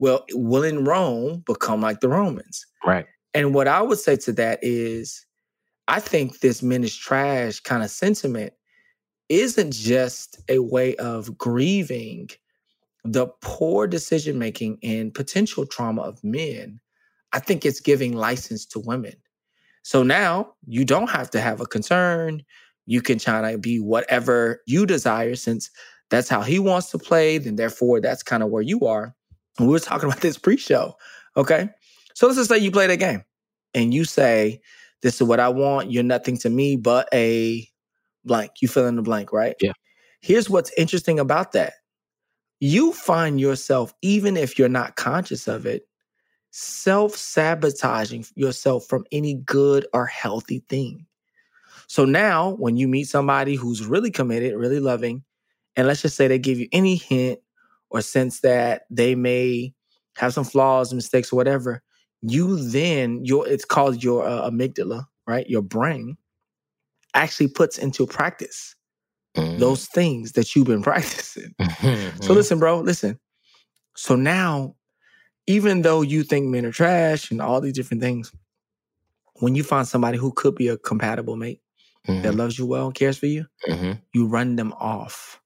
[0.02, 2.66] well, will in Rome become like the Romans?
[2.86, 3.06] Right.
[3.34, 5.26] And what I would say to that is,
[5.88, 8.52] I think this men is trash kind of sentiment
[9.30, 12.30] isn't just a way of grieving
[13.06, 16.80] the poor decision making and potential trauma of men,
[17.32, 19.14] I think it's giving license to women.
[19.84, 22.44] So now you don't have to have a concern.
[22.88, 25.70] You can try to be whatever you desire since
[26.10, 27.38] that's how he wants to play.
[27.38, 29.16] Then, therefore, that's kind of where you are.
[29.60, 30.96] We were talking about this pre show.
[31.38, 31.70] Okay.
[32.14, 33.24] So let's just say you play that game
[33.74, 34.62] and you say,
[35.02, 35.92] This is what I want.
[35.92, 37.68] You're nothing to me but a
[38.26, 38.52] blank.
[38.62, 39.56] You fill in the blank, right?
[39.62, 39.74] Yeah.
[40.22, 41.74] Here's what's interesting about that
[42.60, 45.88] you find yourself, even if you're not conscious of it,
[46.52, 51.06] self sabotaging yourself from any good or healthy thing.
[51.88, 55.24] So now, when you meet somebody who's really committed, really loving,
[55.76, 57.40] and let's just say they give you any hint
[57.92, 59.74] or sense that they may
[60.16, 61.82] have some flaws, mistakes, or whatever,
[62.22, 65.48] you then your it's called your uh, amygdala, right?
[65.50, 66.18] Your brain
[67.14, 68.76] actually puts into practice
[69.36, 69.60] mm.
[69.60, 71.54] those things that you've been practicing.
[71.60, 72.22] Mm-hmm.
[72.22, 73.20] So listen, bro, listen.
[73.96, 74.76] So now,
[75.48, 78.32] even though you think men are trash and all these different things,
[79.36, 81.62] when you find somebody who could be a compatible mate
[82.08, 82.22] mm-hmm.
[82.22, 83.94] that loves you well and cares for you, mm-hmm.
[84.14, 85.41] you run them off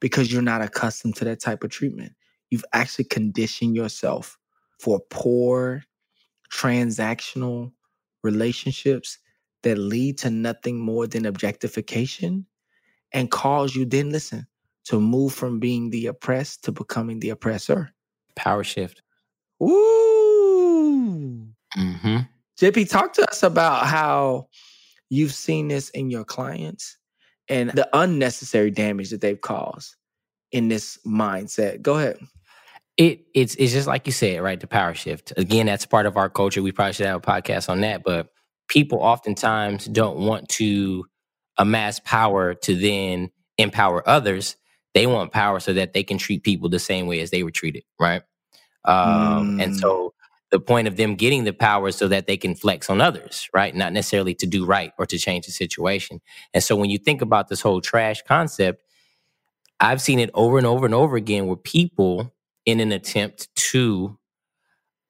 [0.00, 2.12] because you're not accustomed to that type of treatment.
[2.50, 4.38] You've actually conditioned yourself
[4.78, 5.84] for poor
[6.52, 7.72] transactional
[8.22, 9.18] relationships
[9.62, 12.46] that lead to nothing more than objectification
[13.12, 14.46] and cause you then listen
[14.84, 17.90] to move from being the oppressed to becoming the oppressor.
[18.36, 19.02] Power shift.
[19.62, 21.46] Ooh.
[21.76, 22.18] Mm-hmm.
[22.58, 24.48] JP, talk to us about how
[25.10, 26.96] you've seen this in your clients
[27.48, 29.96] and the unnecessary damage that they've caused
[30.52, 31.82] in this mindset.
[31.82, 32.18] Go ahead.
[32.96, 34.58] It it's it's just like you said, right?
[34.58, 35.32] The power shift.
[35.36, 36.62] Again, that's part of our culture.
[36.62, 38.28] We probably should have a podcast on that, but
[38.68, 41.06] people oftentimes don't want to
[41.58, 44.56] amass power to then empower others.
[44.94, 47.50] They want power so that they can treat people the same way as they were
[47.50, 48.22] treated, right?
[48.84, 49.62] Um, mm.
[49.62, 50.14] And so
[50.50, 53.74] the point of them getting the power so that they can flex on others, right?
[53.74, 56.20] Not necessarily to do right or to change the situation.
[56.54, 58.82] And so when you think about this whole trash concept,
[59.80, 62.34] I've seen it over and over and over again where people,
[62.66, 64.18] in an attempt to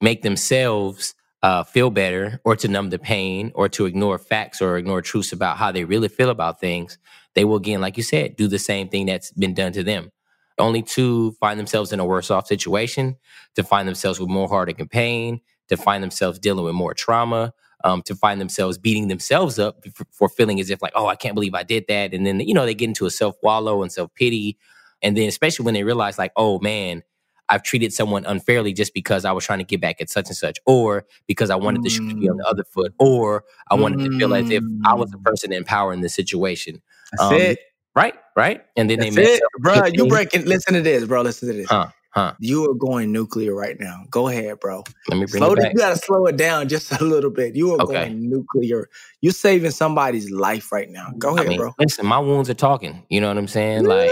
[0.01, 4.79] make themselves uh, feel better or to numb the pain or to ignore facts or
[4.79, 6.99] ignore truths about how they really feel about things,
[7.35, 10.11] they will again, like you said, do the same thing that's been done to them.
[10.59, 13.17] Only to find themselves in a worse off situation,
[13.55, 17.53] to find themselves with more heartache and pain, to find themselves dealing with more trauma,
[17.85, 21.17] um, to find themselves beating themselves up for, for feeling as if like, oh, I
[21.17, 22.13] can't believe I did that.
[22.13, 24.59] And then, you know, they get into a self wallow and self pity.
[25.03, 27.03] And then especially when they realize like, oh man,
[27.49, 30.37] I've treated someone unfairly just because I was trying to get back at such and
[30.37, 33.75] such, or because I wanted the shoe to be on the other foot, or I
[33.75, 34.11] wanted mm.
[34.11, 36.83] to feel as if I was the person in power in the situation.
[37.13, 37.59] That's um, it.
[37.99, 38.65] Right, right.
[38.77, 39.87] And then That's they it, bro.
[39.93, 40.45] You breaking?
[40.45, 41.23] Listen to this, bro.
[41.23, 41.69] Listen to this.
[41.69, 41.89] Huh.
[42.11, 42.33] Huh.
[42.39, 44.05] You are going nuclear right now.
[44.09, 44.85] Go ahead, bro.
[45.09, 45.73] Let me bring slow it back.
[45.73, 47.57] You gotta slow it down just a little bit.
[47.57, 48.07] You are okay.
[48.07, 48.89] going nuclear.
[49.21, 51.13] You're saving somebody's life right now.
[51.19, 51.75] Go ahead, I mean, bro.
[51.79, 53.05] Listen, my wounds are talking.
[53.11, 53.85] You know what I'm saying?
[53.85, 54.11] Like,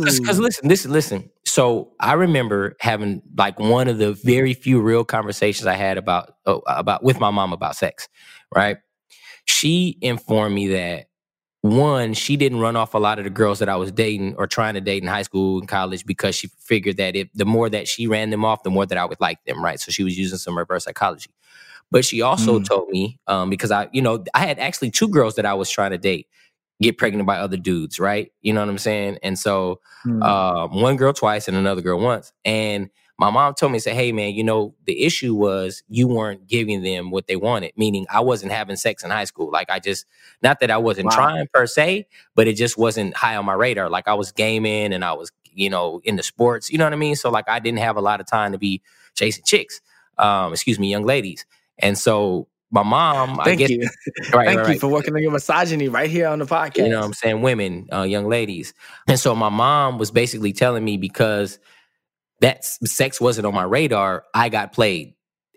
[0.00, 1.30] because listen, listen, listen.
[1.46, 6.34] So I remember having like one of the very few real conversations I had about
[6.46, 8.08] oh, about with my mom about sex.
[8.54, 8.76] Right?
[9.46, 11.09] She informed me that
[11.62, 14.46] one, she didn't run off a lot of the girls that I was dating or
[14.46, 17.68] trying to date in high school and college because she figured that if the more
[17.68, 19.78] that she ran them off, the more that I would like them, right?
[19.78, 21.30] So she was using some reverse psychology.
[21.90, 22.64] But she also mm.
[22.66, 25.68] told me, um, because I, you know, I had actually two girls that I was
[25.68, 26.28] trying to date
[26.80, 28.32] get pregnant by other dudes, right?
[28.40, 29.18] You know what I'm saying?
[29.22, 30.22] And so mm.
[30.22, 32.32] um, one girl twice and another girl once.
[32.44, 32.88] And
[33.20, 36.82] my mom told me, say, hey man, you know, the issue was you weren't giving
[36.82, 39.50] them what they wanted, meaning I wasn't having sex in high school.
[39.50, 40.06] Like I just
[40.42, 41.16] not that I wasn't wow.
[41.16, 43.90] trying per se, but it just wasn't high on my radar.
[43.90, 46.96] Like I was gaming and I was, you know, into sports, you know what I
[46.96, 47.14] mean?
[47.14, 48.80] So like I didn't have a lot of time to be
[49.14, 49.82] chasing chicks,
[50.16, 51.44] um, excuse me, young ladies.
[51.78, 53.80] And so my mom, Thank I guess, you.
[54.32, 56.84] Right, Thank right, you for working on your misogyny right here on the podcast.
[56.84, 57.42] You know what I'm saying?
[57.42, 58.72] Women, uh, young ladies.
[59.08, 61.58] And so my mom was basically telling me because
[62.40, 65.14] that sex wasn't on my radar, I got played.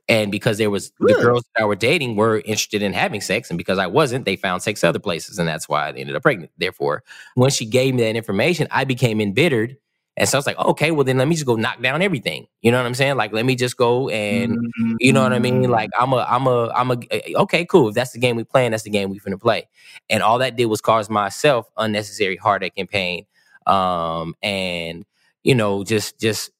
[0.10, 1.16] And because there was really?
[1.16, 4.26] the girls that I were dating were interested in having sex, and because I wasn't,
[4.26, 6.52] they found sex other places, and that's why I ended up pregnant.
[6.58, 7.04] Therefore,
[7.36, 9.78] when she gave me that information, I became embittered,
[10.16, 12.46] and so I was like, okay, well then let me just go knock down everything.
[12.62, 13.16] You know what I'm saying?
[13.18, 14.96] Like let me just go and mm-hmm.
[15.00, 15.64] you know what I mean?
[15.70, 17.90] Like I'm a I'm a I'm a eh, eh, okay, cool.
[17.90, 19.68] If that's the game we playing, that's the game we finna play.
[20.10, 23.26] And all that did was cause myself unnecessary heartache and pain.
[23.66, 25.04] Um and
[25.44, 26.52] you know, just just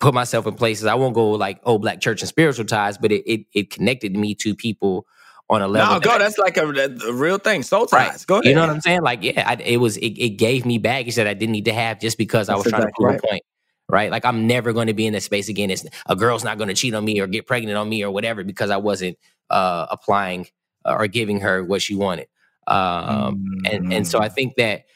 [0.00, 0.86] put myself in places.
[0.86, 4.16] I won't go like oh black church and spiritual ties, but it it, it connected
[4.16, 5.06] me to people
[5.48, 5.94] on a level.
[5.94, 6.18] No, go.
[6.18, 7.62] That's like a, a, real thing.
[7.62, 8.08] Soul ties.
[8.08, 8.26] Right.
[8.26, 8.46] Go ahead.
[8.46, 9.02] You know what I'm saying?
[9.02, 9.96] Like, yeah, I, it was.
[9.98, 12.56] It, it, gave me baggage that I didn't need to have just because that's I
[12.56, 13.20] was trying to prove right.
[13.22, 13.42] a point.
[13.88, 14.10] Right.
[14.10, 15.70] Like I'm never going to be in that space again.
[15.70, 18.10] It's a girl's not going to cheat on me or get pregnant on me or
[18.10, 19.16] whatever because I wasn't
[19.48, 20.48] uh, applying
[20.84, 22.26] uh, or giving her what she wanted.
[22.66, 23.72] Um, mm.
[23.72, 24.34] and and so I mm.
[24.34, 24.86] think that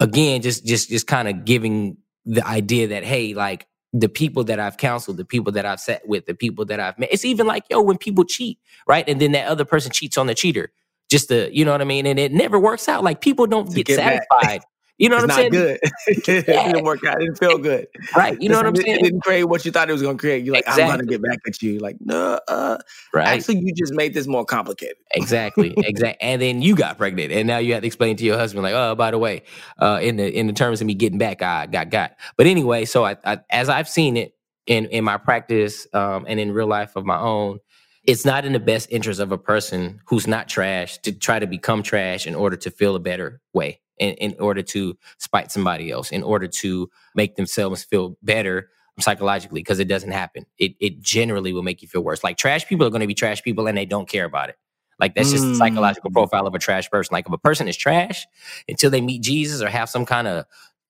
[0.00, 4.60] again, just just just kind of giving the idea that hey, like the people that
[4.60, 7.08] I've counseled, the people that I've sat with, the people that I've met.
[7.12, 9.04] It's even like, yo, when people cheat, right?
[9.08, 10.72] And then that other person cheats on the cheater.
[11.10, 12.06] Just the, you know what I mean?
[12.06, 13.02] And it never works out.
[13.02, 14.62] Like people don't get, get, satisfied.
[15.00, 15.50] You know what I'm saying?
[15.52, 15.80] Good.
[16.08, 17.16] it didn't work out.
[17.16, 17.88] It didn't feel good.
[18.14, 18.38] Right.
[18.38, 18.98] You know what I'm saying?
[18.98, 20.44] It didn't create what you thought it was going to create.
[20.44, 20.82] You're like, exactly.
[20.84, 21.78] I'm going to get back at you.
[21.78, 22.76] Like, no, uh,
[23.14, 23.26] right.
[23.26, 24.96] Actually, you just made this more complicated.
[25.14, 25.74] exactly.
[25.90, 26.20] Exactly.
[26.20, 28.74] And then you got pregnant, and now you have to explain to your husband, like,
[28.74, 29.42] oh, by the way,
[29.78, 32.16] uh, in the in the terms of me getting back, I got got.
[32.36, 34.34] But anyway, so I, I as I've seen it
[34.66, 37.58] in in my practice um, and in real life of my own,
[38.04, 41.46] it's not in the best interest of a person who's not trash to try to
[41.46, 45.92] become trash in order to feel a better way in, in order to spite somebody
[45.92, 50.44] else, in order to make themselves feel better psychologically, because it doesn't happen.
[50.58, 52.24] It it generally will make you feel worse.
[52.24, 54.56] Like trash people are going to be trash people and they don't care about it.
[54.98, 55.52] Like that's just mm.
[55.52, 57.14] the psychological profile of a trash person.
[57.14, 58.26] Like if a person is trash
[58.68, 60.44] until they meet Jesus or have some kind of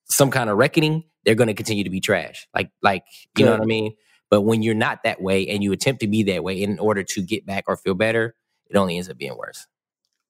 [0.05, 2.49] some kind of reckoning, they're going to continue to be trash.
[2.55, 3.05] Like like
[3.37, 3.95] you know what I mean?
[4.31, 7.03] But when you're not that way and you attempt to be that way in order
[7.03, 8.37] to get back or feel better,
[8.69, 9.67] it only ends up being worse.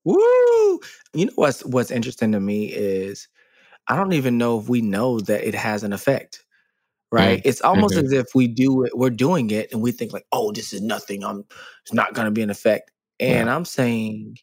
[0.05, 0.81] Woo!
[1.13, 3.29] You know what's what's interesting to me is
[3.89, 6.45] I don't even know if we know that it has an effect.
[7.13, 7.41] Right?
[7.41, 7.49] Mm-hmm.
[7.49, 8.07] It's almost mm-hmm.
[8.07, 10.81] as if we do it, we're doing it and we think like, oh, this is
[10.81, 11.25] nothing.
[11.25, 11.45] I'm
[11.83, 12.93] it's not gonna be an effect.
[13.19, 13.55] And yeah.
[13.55, 14.39] I'm saying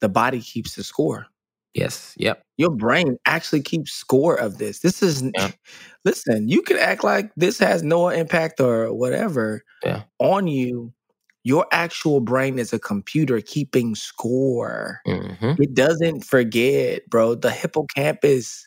[0.00, 1.26] the body keeps the score.
[1.74, 2.14] Yes.
[2.18, 2.44] Yep.
[2.58, 4.80] Your brain actually keeps score of this.
[4.80, 5.50] This is yeah.
[6.04, 10.02] listen, you can act like this has no impact or whatever yeah.
[10.18, 10.92] on you
[11.44, 15.00] your actual brain is a computer keeping score.
[15.06, 15.62] Mm-hmm.
[15.62, 17.34] It doesn't forget, bro.
[17.34, 18.66] The hippocampus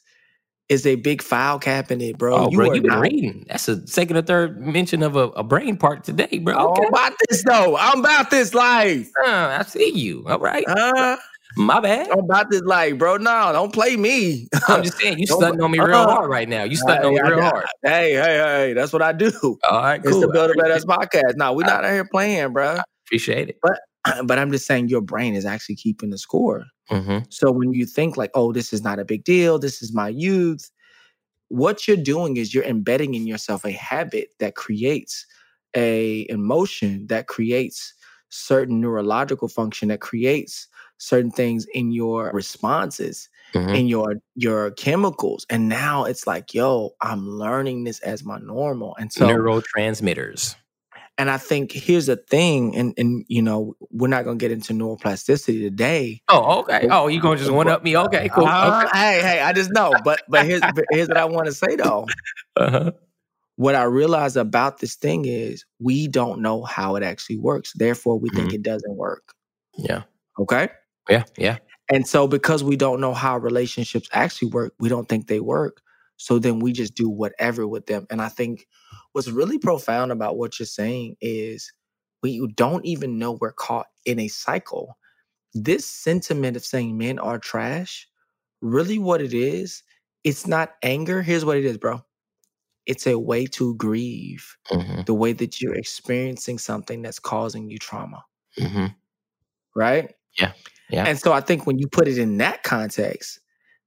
[0.68, 2.36] is a big file cabinet, bro.
[2.36, 3.02] Oh, you bro, you been not...
[3.02, 3.46] reading.
[3.48, 6.56] That's a second or third mention of a, a brain part today, bro.
[6.56, 6.82] Okay.
[6.82, 7.78] I'm about this though.
[7.78, 9.10] I'm about this life.
[9.26, 10.26] Uh, I see you.
[10.28, 10.66] All right.
[10.68, 11.18] Uh,
[11.58, 12.10] my bad.
[12.10, 13.18] I'm about to like, bro.
[13.18, 14.48] No, don't play me.
[14.68, 16.64] I'm just saying, you stunting on me real uh, hard right now.
[16.64, 17.66] You stunting hey, on me real I, hard.
[17.84, 19.32] Hey, hey, hey, that's what I do.
[19.70, 20.12] All right, cool.
[20.12, 21.36] It's the Build a Better podcast.
[21.36, 22.78] No, we're not out here playing, bro.
[23.06, 23.60] appreciate it.
[23.62, 23.80] But
[24.26, 26.66] but I'm just saying, your brain is actually keeping the score.
[26.92, 27.26] Mm-hmm.
[27.30, 29.60] So when you think like, oh, this is not a big deal.
[29.60, 30.70] This is my youth.
[31.50, 35.26] What you're doing is you're embedding in yourself a habit that creates
[35.76, 37.94] a emotion that creates
[38.30, 43.76] certain neurological function that creates certain things in your responses mm-hmm.
[43.76, 48.96] in your your chemicals and now it's like yo i'm learning this as my normal
[49.00, 50.56] and so neurotransmitters
[51.18, 54.52] and i think here's the thing and and you know we're not going to get
[54.52, 58.46] into neuroplasticity today oh okay oh you going to just one up me okay cool
[58.46, 58.98] uh, okay.
[58.98, 62.06] hey hey i just know but but here's here's what i want to say though
[62.56, 62.92] uh-huh
[63.58, 67.72] what I realize about this thing is we don't know how it actually works.
[67.74, 68.40] Therefore, we mm-hmm.
[68.40, 69.34] think it doesn't work.
[69.78, 70.04] Yeah.
[70.40, 70.70] Okay.
[71.10, 71.24] Yeah.
[71.38, 71.58] Yeah.
[71.90, 75.82] And so, because we don't know how relationships actually work, we don't think they work.
[76.18, 78.08] So then we just do whatever with them.
[78.10, 78.68] And I think
[79.12, 81.72] what's really profound about what you're saying is
[82.24, 84.98] we don't even know we're caught in a cycle.
[85.54, 88.08] This sentiment of saying men are trash,
[88.62, 89.84] really what it is,
[90.24, 91.22] it's not anger.
[91.22, 92.04] Here's what it is, bro.
[92.86, 95.02] It's a way to grieve mm-hmm.
[95.04, 98.24] the way that you're experiencing something that's causing you trauma.
[98.60, 98.88] Mm-hmm.
[99.76, 100.14] Right?
[100.40, 100.54] Yeah.
[100.90, 101.06] Yeah.
[101.06, 103.40] And so I think when you put it in that context,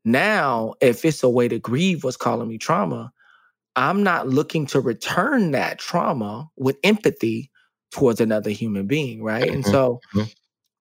[0.05, 3.13] now if it's a way to grieve what's calling me trauma,
[3.77, 7.51] I'm not looking to return that trauma with empathy
[7.93, 9.45] towards another human being, right?
[9.45, 9.55] Mm-hmm.
[9.55, 10.29] And so mm-hmm.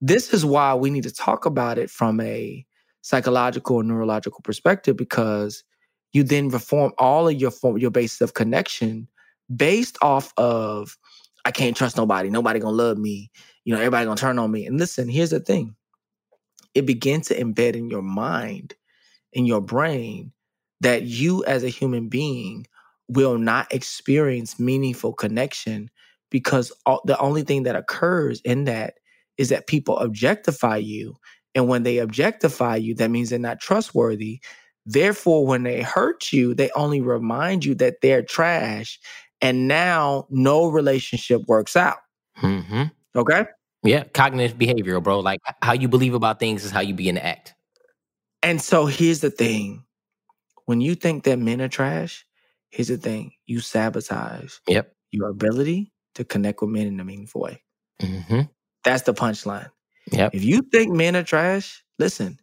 [0.02, 2.66] this is why we need to talk about it from a
[3.02, 5.64] psychological and neurological perspective because
[6.12, 9.08] you then reform all of your form, your basis of connection
[9.56, 10.98] based off of
[11.46, 13.32] I can't trust nobody, nobody gonna love me,
[13.64, 14.66] you know, everybody gonna turn on me.
[14.66, 15.76] And listen, here's the thing:
[16.74, 18.76] it begins to embed in your mind,
[19.34, 20.32] in your brain,
[20.82, 22.66] that you as a human being
[23.10, 25.90] will not experience meaningful connection
[26.30, 28.96] because all, the only thing that occurs in that
[29.38, 31.16] is that people objectify you.
[31.56, 34.40] And when they objectify you, that means they're not trustworthy.
[34.86, 39.00] Therefore, when they hurt you, they only remind you that they're trash.
[39.42, 41.98] And now no relationship works out.
[42.42, 42.84] Mm-hmm.
[43.16, 43.46] Okay.
[43.84, 44.04] Yeah.
[44.06, 45.20] Cognitive behavioral, bro.
[45.20, 47.54] Like how you believe about things is how you begin to act.
[48.44, 49.84] And so here's the thing
[50.66, 52.26] when you think that men are trash,
[52.70, 54.94] here's the thing you sabotage yep.
[55.12, 57.63] your ability to connect with men in a meaningful way.
[58.02, 58.42] Mm-hmm.
[58.84, 59.70] That's the punchline.
[60.12, 60.36] Yep.
[60.36, 62.40] If you think men are trash, listen,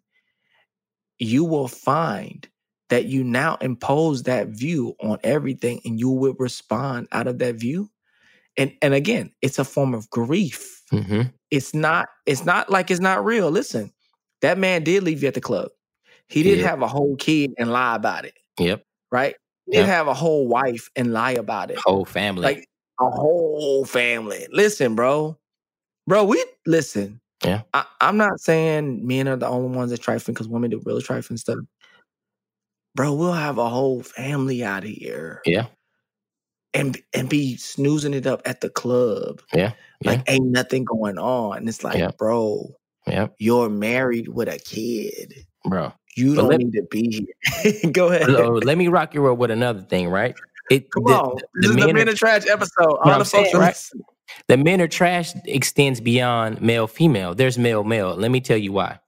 [1.17, 2.47] you will find
[2.89, 7.55] that you now impose that view on everything and you will respond out of that
[7.55, 7.89] view.
[8.57, 10.81] And and again, it's a form of grief.
[10.91, 11.23] Mm-hmm.
[11.51, 13.49] It's not, it's not like it's not real.
[13.51, 13.91] Listen,
[14.41, 15.69] that man did leave you at the club.
[16.27, 16.69] He did yep.
[16.69, 18.33] have a whole kid and lie about it.
[18.59, 18.83] Yep.
[19.11, 19.35] Right?
[19.65, 21.77] He did have a whole wife and lie about it.
[21.79, 22.43] Whole family.
[22.43, 22.67] Like
[22.99, 24.47] a whole family.
[24.51, 25.37] Listen, bro.
[26.07, 27.19] Bro, we listen.
[27.43, 27.61] Yeah.
[27.73, 31.01] I, am not saying men are the only ones that trifling because women do really
[31.01, 31.57] trifling stuff.
[32.95, 35.41] Bro, we'll have a whole family out of here.
[35.45, 35.67] Yeah.
[36.75, 39.41] And and be snoozing it up at the club.
[39.53, 39.71] Yeah.
[40.01, 40.11] yeah.
[40.11, 41.57] Like ain't nothing going on.
[41.57, 42.11] And it's like, yeah.
[42.17, 42.75] bro,
[43.07, 43.27] yeah.
[43.37, 45.33] you're married with a kid.
[45.63, 45.93] Bro.
[46.17, 47.27] You don't need to be
[47.63, 47.91] here.
[47.91, 48.29] Go ahead.
[48.29, 50.35] Oh, let me rock your world with another thing, right?
[50.69, 51.35] It, Come the, on.
[51.55, 52.97] This the is the Men are Trash episode.
[53.03, 53.75] All the folks right?
[54.47, 57.35] The men are trash extends beyond male female.
[57.35, 58.15] There's male male.
[58.15, 58.99] Let me tell you why.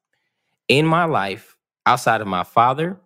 [0.68, 3.00] In my life, outside of my father,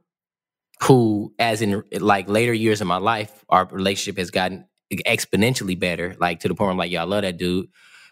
[0.83, 6.15] who, as in like later years of my life, our relationship has gotten exponentially better,
[6.19, 7.67] like to the point where I'm like, yeah, I love that dude.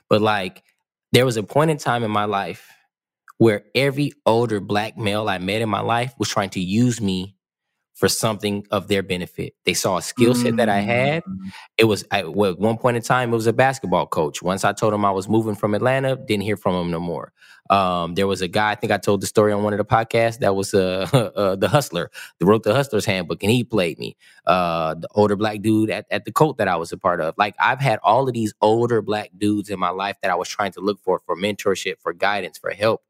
[0.10, 0.63] But like,
[1.12, 2.67] there was a point in time in my life
[3.38, 7.36] where every older black male I met in my life was trying to use me
[8.00, 9.54] for something of their benefit.
[9.66, 11.22] They saw a skill set that I had.
[11.26, 11.52] Mm.
[11.78, 14.42] It was at one point in time, it was a basketball coach.
[14.42, 17.34] Once I told him I was moving from Atlanta, didn't hear from him no more.
[17.70, 19.86] Um, there was a guy, I think I told the story on one of the
[19.86, 22.10] podcasts, that was uh, uh, the Hustler,
[22.40, 24.16] that wrote the Hustler's Handbook, and he played me.
[24.46, 27.36] Uh, the older black dude at, at the cult that I was a part of.
[27.38, 30.48] Like, I've had all of these older black dudes in my life that I was
[30.48, 33.04] trying to look for, for mentorship, for guidance, for help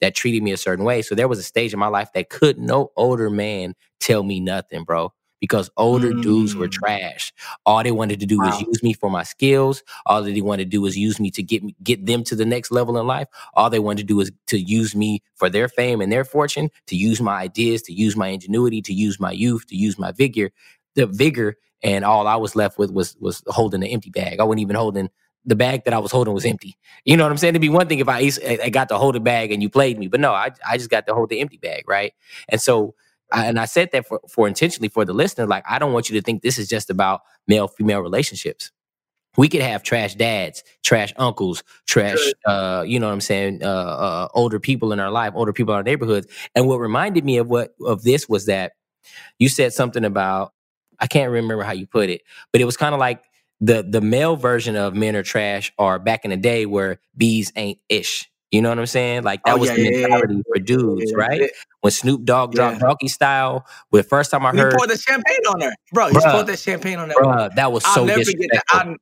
[0.00, 1.02] that treated me a certain way.
[1.02, 4.40] So there was a stage in my life that could no older man tell me
[4.40, 5.12] nothing, bro.
[5.38, 6.22] Because older mm.
[6.22, 6.72] dudes were mm.
[6.72, 7.32] trash.
[7.66, 8.46] All they wanted to do wow.
[8.46, 9.82] was use me for my skills.
[10.06, 12.34] All that they wanted to do was use me to get me, get them to
[12.34, 13.28] the next level in life.
[13.54, 16.70] All they wanted to do was to use me for their fame and their fortune,
[16.86, 20.10] to use my ideas, to use my ingenuity, to use my youth, to use my
[20.12, 20.52] vigor,
[20.94, 21.56] the vigor.
[21.82, 24.40] And all I was left with was was holding an empty bag.
[24.40, 25.10] I wasn't even holding
[25.46, 26.76] the bag that I was holding was empty.
[27.04, 27.52] You know what I'm saying?
[27.52, 28.30] It'd be one thing if I
[28.62, 30.90] I got to hold a bag and you played me, but no, I I just
[30.90, 32.12] got to hold the empty bag, right?
[32.48, 32.94] And so,
[33.32, 36.10] I, and I said that for, for intentionally for the listener, like I don't want
[36.10, 38.72] you to think this is just about male female relationships.
[39.36, 43.66] We could have trash dads, trash uncles, trash, uh, you know what I'm saying, uh,
[43.66, 46.26] uh, older people in our life, older people in our neighborhoods.
[46.54, 48.72] And what reminded me of what of this was that
[49.38, 50.52] you said something about
[50.98, 53.22] I can't remember how you put it, but it was kind of like
[53.60, 57.52] the the male version of men are trash are back in the day where bees
[57.56, 58.30] ain't ish.
[58.52, 59.24] You know what I'm saying?
[59.24, 61.50] Like that oh, was yeah, the mentality yeah, yeah, for dudes, right?
[61.80, 65.46] When Snoop Dogg dropped Doggy Style, the first time I heard he poured the champagne
[65.48, 66.08] on her, bro.
[66.08, 67.14] He poured that champagne on her.
[67.14, 68.48] Bro, that was so I'll disrespectful.
[68.52, 68.96] That.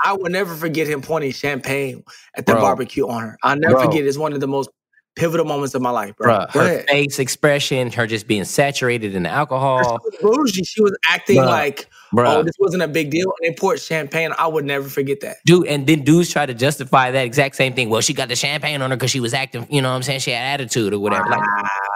[0.00, 2.02] I, I will never forget him pouring champagne
[2.36, 2.62] at the bro.
[2.62, 3.38] barbecue on her.
[3.42, 3.84] I'll never bro.
[3.84, 4.04] forget.
[4.04, 4.70] It's one of the most
[5.14, 6.46] pivotal moments of my life, bro.
[6.52, 10.00] bro her face expression, her just being saturated in the alcohol.
[10.20, 10.64] Bougie.
[10.64, 11.46] She was acting bro.
[11.46, 12.36] like Bruh.
[12.36, 13.32] oh, this wasn't a big deal.
[13.40, 14.32] And they poured champagne.
[14.38, 15.36] I would never forget that.
[15.46, 17.88] Dude, and then dudes try to justify that exact same thing.
[17.88, 20.02] Well, she got the champagne on her because she was acting, you know what I'm
[20.02, 20.20] saying?
[20.20, 21.28] She had attitude or whatever.
[21.28, 21.42] Like,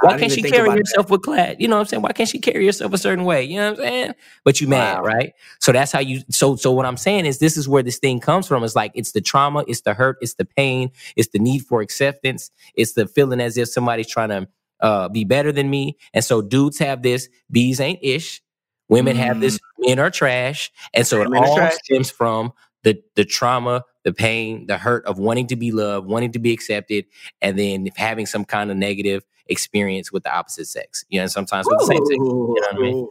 [0.03, 1.13] why can't she carry herself that.
[1.13, 1.57] with class?
[1.59, 2.03] You know what I'm saying?
[2.03, 3.43] Why can't she carry herself a certain way?
[3.43, 4.15] You know what I'm saying?
[4.45, 5.05] But you mad, wow.
[5.05, 5.33] right?
[5.61, 8.21] So that's how you so so what I'm saying is this is where this thing
[8.21, 8.63] comes from.
[8.65, 11.81] It's like it's the trauma, it's the hurt, it's the pain, it's the need for
[11.81, 14.49] acceptance, it's the feeling as if somebody's trying to
[14.81, 15.97] uh, be better than me.
[16.13, 18.43] And so dudes have this, bees ain't ish.
[18.89, 19.21] Women mm.
[19.21, 19.61] have this, mm.
[19.87, 20.73] Men are trash.
[20.93, 25.49] And so it all stems from the the trauma, the pain, the hurt of wanting
[25.49, 27.07] to be loved, wanting to be accepted,
[27.43, 31.05] and then having some kind of negative experience with the opposite sex.
[31.09, 32.11] You know, sometimes with the same sex.
[32.11, 33.09] You know what I mean?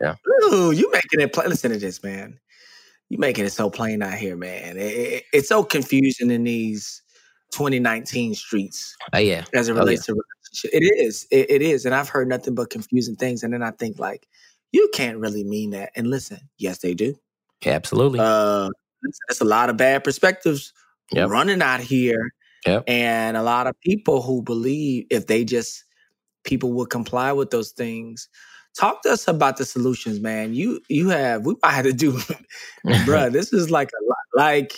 [0.00, 0.14] Yeah.
[0.44, 1.48] Ooh, you making it plain.
[1.48, 2.40] Listen to this, man.
[3.08, 4.76] You making it so plain out here, man.
[4.76, 7.02] It, it, it's so confusing in these
[7.52, 8.96] 2019 streets.
[9.12, 9.44] Oh yeah.
[9.52, 10.70] As it relates oh, yeah.
[10.70, 11.26] to it is.
[11.30, 11.84] It, it is.
[11.84, 13.42] And I've heard nothing but confusing things.
[13.42, 14.26] And then I think like,
[14.72, 15.90] you can't really mean that.
[15.96, 17.16] And listen, yes, they do.
[17.64, 18.20] Yeah, absolutely.
[18.20, 18.68] Uh,
[19.28, 20.72] that's a lot of bad perspectives
[21.12, 21.28] yep.
[21.28, 22.32] running out here.
[22.66, 22.84] Yep.
[22.86, 25.84] And a lot of people who believe if they just
[26.44, 28.28] people would comply with those things.
[28.78, 30.54] Talk to us about the solutions, man.
[30.54, 32.12] You you have we might have to do,
[32.86, 33.32] bruh.
[33.32, 34.46] This is like a lot.
[34.46, 34.72] Like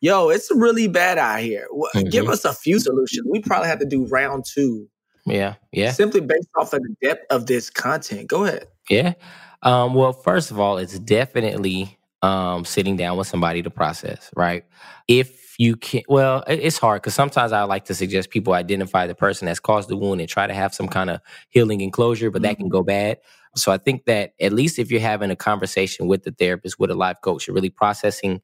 [0.00, 1.66] yo, it's really bad out here.
[1.72, 2.08] Mm-hmm.
[2.08, 3.26] Give us a few solutions.
[3.30, 4.88] We probably have to do round two.
[5.26, 5.92] Yeah, yeah.
[5.92, 8.28] Simply based off of the depth of this content.
[8.28, 8.66] Go ahead.
[8.88, 9.14] Yeah.
[9.62, 14.64] Um, well, first of all, it's definitely um, sitting down with somebody to process, right?
[15.08, 19.14] If you can, well, it's hard because sometimes I like to suggest people identify the
[19.14, 21.20] person that's caused the wound and try to have some kind of
[21.50, 22.50] healing and closure, but mm-hmm.
[22.50, 23.18] that can go bad.
[23.56, 26.90] So I think that at least if you're having a conversation with the therapist, with
[26.90, 28.40] a life coach, you're really processing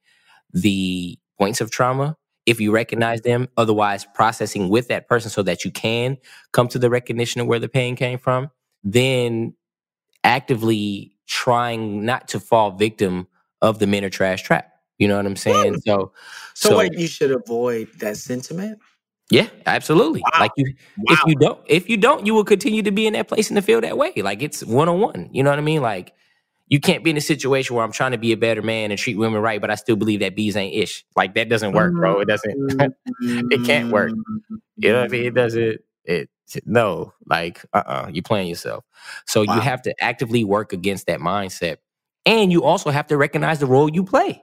[0.53, 2.17] the points of trauma
[2.47, 3.49] if you recognize them.
[3.57, 6.17] Otherwise, processing with that person so that you can
[6.53, 8.51] come to the recognition of where the pain came from.
[8.85, 9.55] Then
[10.25, 13.27] actively trying not to fall victim
[13.63, 14.73] of the men are trash trap.
[14.99, 15.81] You know what I'm saying?
[15.87, 16.13] So,
[16.55, 18.79] so, so wait, you should avoid that sentiment.
[19.31, 20.21] Yeah, absolutely.
[20.21, 20.41] Wow.
[20.41, 21.15] Like you, wow.
[21.15, 23.57] if you don't, if you don't, you will continue to be in that place and
[23.57, 24.13] to feel that way.
[24.17, 25.31] Like it's one on one.
[25.33, 25.81] You know what I mean?
[25.81, 26.13] Like
[26.67, 28.99] you can't be in a situation where I'm trying to be a better man and
[28.99, 31.05] treat women right, but I still believe that bees ain't ish.
[31.17, 32.21] Like that doesn't work, bro.
[32.21, 32.55] It doesn't.
[33.21, 34.13] it can't work.
[34.77, 35.23] You know what I mean?
[35.23, 35.37] It mm-hmm.
[35.37, 35.81] doesn't.
[36.05, 36.31] It
[36.65, 37.13] no.
[37.27, 38.85] Like uh, uh-uh, uh, you playing yourself.
[39.27, 39.55] So wow.
[39.55, 41.79] you have to actively work against that mindset,
[42.27, 44.43] and you also have to recognize the role you play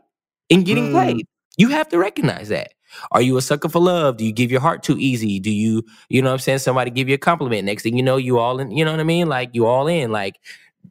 [0.50, 0.92] in getting mm.
[0.92, 1.28] played.
[1.58, 2.74] You have to recognize that.
[3.12, 4.18] Are you a sucker for love?
[4.18, 5.40] Do you give your heart too easy?
[5.40, 6.60] Do you, you know what I'm saying?
[6.60, 7.66] Somebody give you a compliment.
[7.66, 9.28] Next thing you know, you all in, you know what I mean?
[9.28, 10.12] Like you all in.
[10.12, 10.40] Like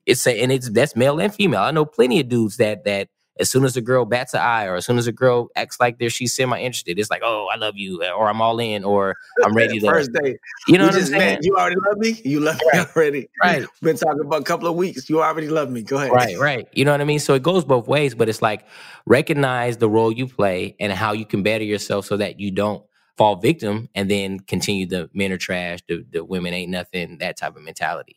[0.04, 1.60] it's a, and it's that's male and female.
[1.60, 3.08] I know plenty of dudes that that
[3.39, 5.78] as soon as a girl bats an eye or as soon as a girl acts
[5.78, 8.59] like they're she's semi interested, it's like, oh, I love you, uh, or I'm all
[8.59, 9.14] in, or
[9.45, 10.39] I'm ready to first day.
[10.68, 11.39] You know what I'm saying?
[11.43, 12.20] You already love me.
[12.24, 12.87] You love right.
[12.87, 13.28] me already.
[13.43, 13.66] Right.
[13.82, 15.09] Been talking about a couple of weeks.
[15.09, 15.82] You already love me.
[15.82, 16.12] Go ahead.
[16.12, 16.39] Right.
[16.39, 16.68] Right.
[16.72, 17.18] You know what I mean?
[17.18, 18.66] So it goes both ways, but it's like
[19.05, 22.84] recognize the role you play and how you can better yourself so that you don't
[23.16, 27.37] fall victim and then continue the men are trash, the, the women ain't nothing, that
[27.37, 28.16] type of mentality.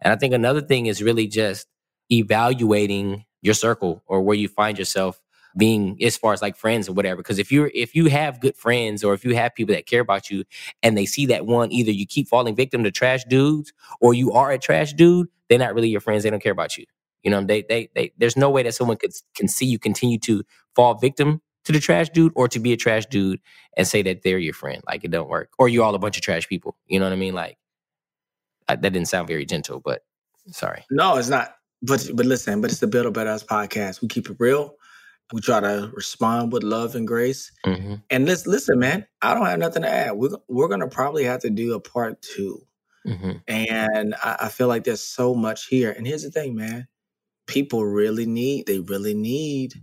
[0.00, 1.66] And I think another thing is really just
[2.10, 5.20] evaluating your circle or where you find yourself
[5.56, 7.16] being as far as like friends or whatever.
[7.16, 10.00] Because if you're if you have good friends or if you have people that care
[10.00, 10.44] about you
[10.82, 14.32] and they see that one either you keep falling victim to trash dudes or you
[14.32, 16.22] are a trash dude they're not really your friends.
[16.22, 16.86] They don't care about you.
[17.22, 20.18] You know they they, they there's no way that someone could can see you continue
[20.20, 20.42] to
[20.74, 23.40] fall victim to the trash dude or to be a trash dude
[23.76, 24.82] and say that they're your friend.
[24.86, 25.50] Like it don't work.
[25.58, 26.76] Or you're all a bunch of trash people.
[26.86, 27.34] You know what i mean?
[27.34, 27.58] Like
[28.68, 30.02] I, that didn't sound very gentle, but
[30.46, 30.84] sorry.
[30.90, 31.54] No, it's not.
[31.82, 34.02] But but listen, but it's the Build a Better Us podcast.
[34.02, 34.76] We keep it real.
[35.32, 37.52] We try to respond with love and grace.
[37.64, 37.94] Mm-hmm.
[38.10, 40.12] And listen, listen, man, I don't have nothing to add.
[40.12, 42.66] We're we're gonna probably have to do a part 2
[43.06, 43.32] mm-hmm.
[43.48, 45.92] And I, I feel like there's so much here.
[45.92, 46.88] And here's the thing, man.
[47.46, 49.74] People really need, they really need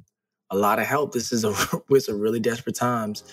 [0.50, 1.14] a lot of help.
[1.14, 1.54] This is a
[1.90, 3.24] it's a really desperate times.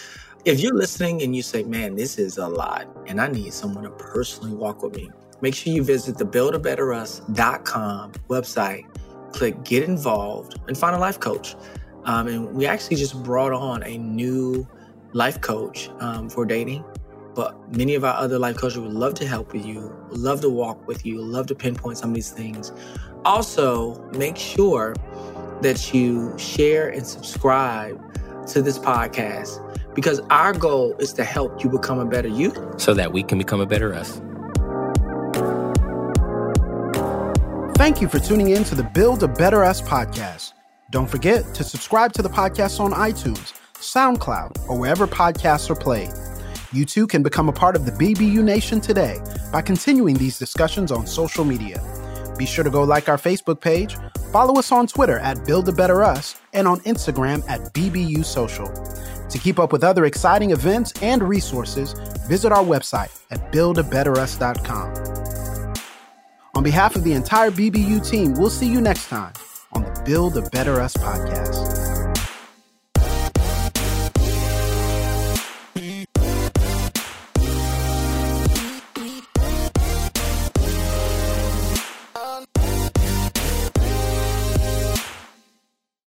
[0.44, 3.84] If you're listening and you say, man, this is a lot, and I need someone
[3.84, 5.10] to personally walk with me,
[5.44, 8.86] make sure you visit the buildabetterus.com website,
[9.32, 11.54] click get involved, and find a life coach.
[12.04, 14.66] Um, and we actually just brought on a new
[15.12, 16.82] life coach um, for dating.
[17.34, 20.48] But many of our other life coaches would love to help with you, love to
[20.48, 22.72] walk with you, love to pinpoint some of these things.
[23.26, 24.94] Also, make sure
[25.60, 28.00] that you share and subscribe
[28.46, 29.60] to this podcast
[29.94, 33.36] because our goal is to help you become a better you so that we can
[33.36, 34.22] become a better us.
[37.84, 40.54] Thank you for tuning in to the Build a Better Us podcast.
[40.88, 46.08] Don't forget to subscribe to the podcast on iTunes, SoundCloud, or wherever podcasts are played.
[46.72, 49.20] You too can become a part of the BBU Nation today
[49.52, 51.78] by continuing these discussions on social media.
[52.38, 53.98] Be sure to go like our Facebook page,
[54.34, 58.66] Follow us on Twitter at Build a Better Us and on Instagram at BBU Social.
[59.28, 61.92] To keep up with other exciting events and resources,
[62.26, 65.33] visit our website at buildabetterus.com.
[66.56, 69.32] On behalf of the entire BBU team, we'll see you next time
[69.72, 71.83] on the Build a Better Us podcast.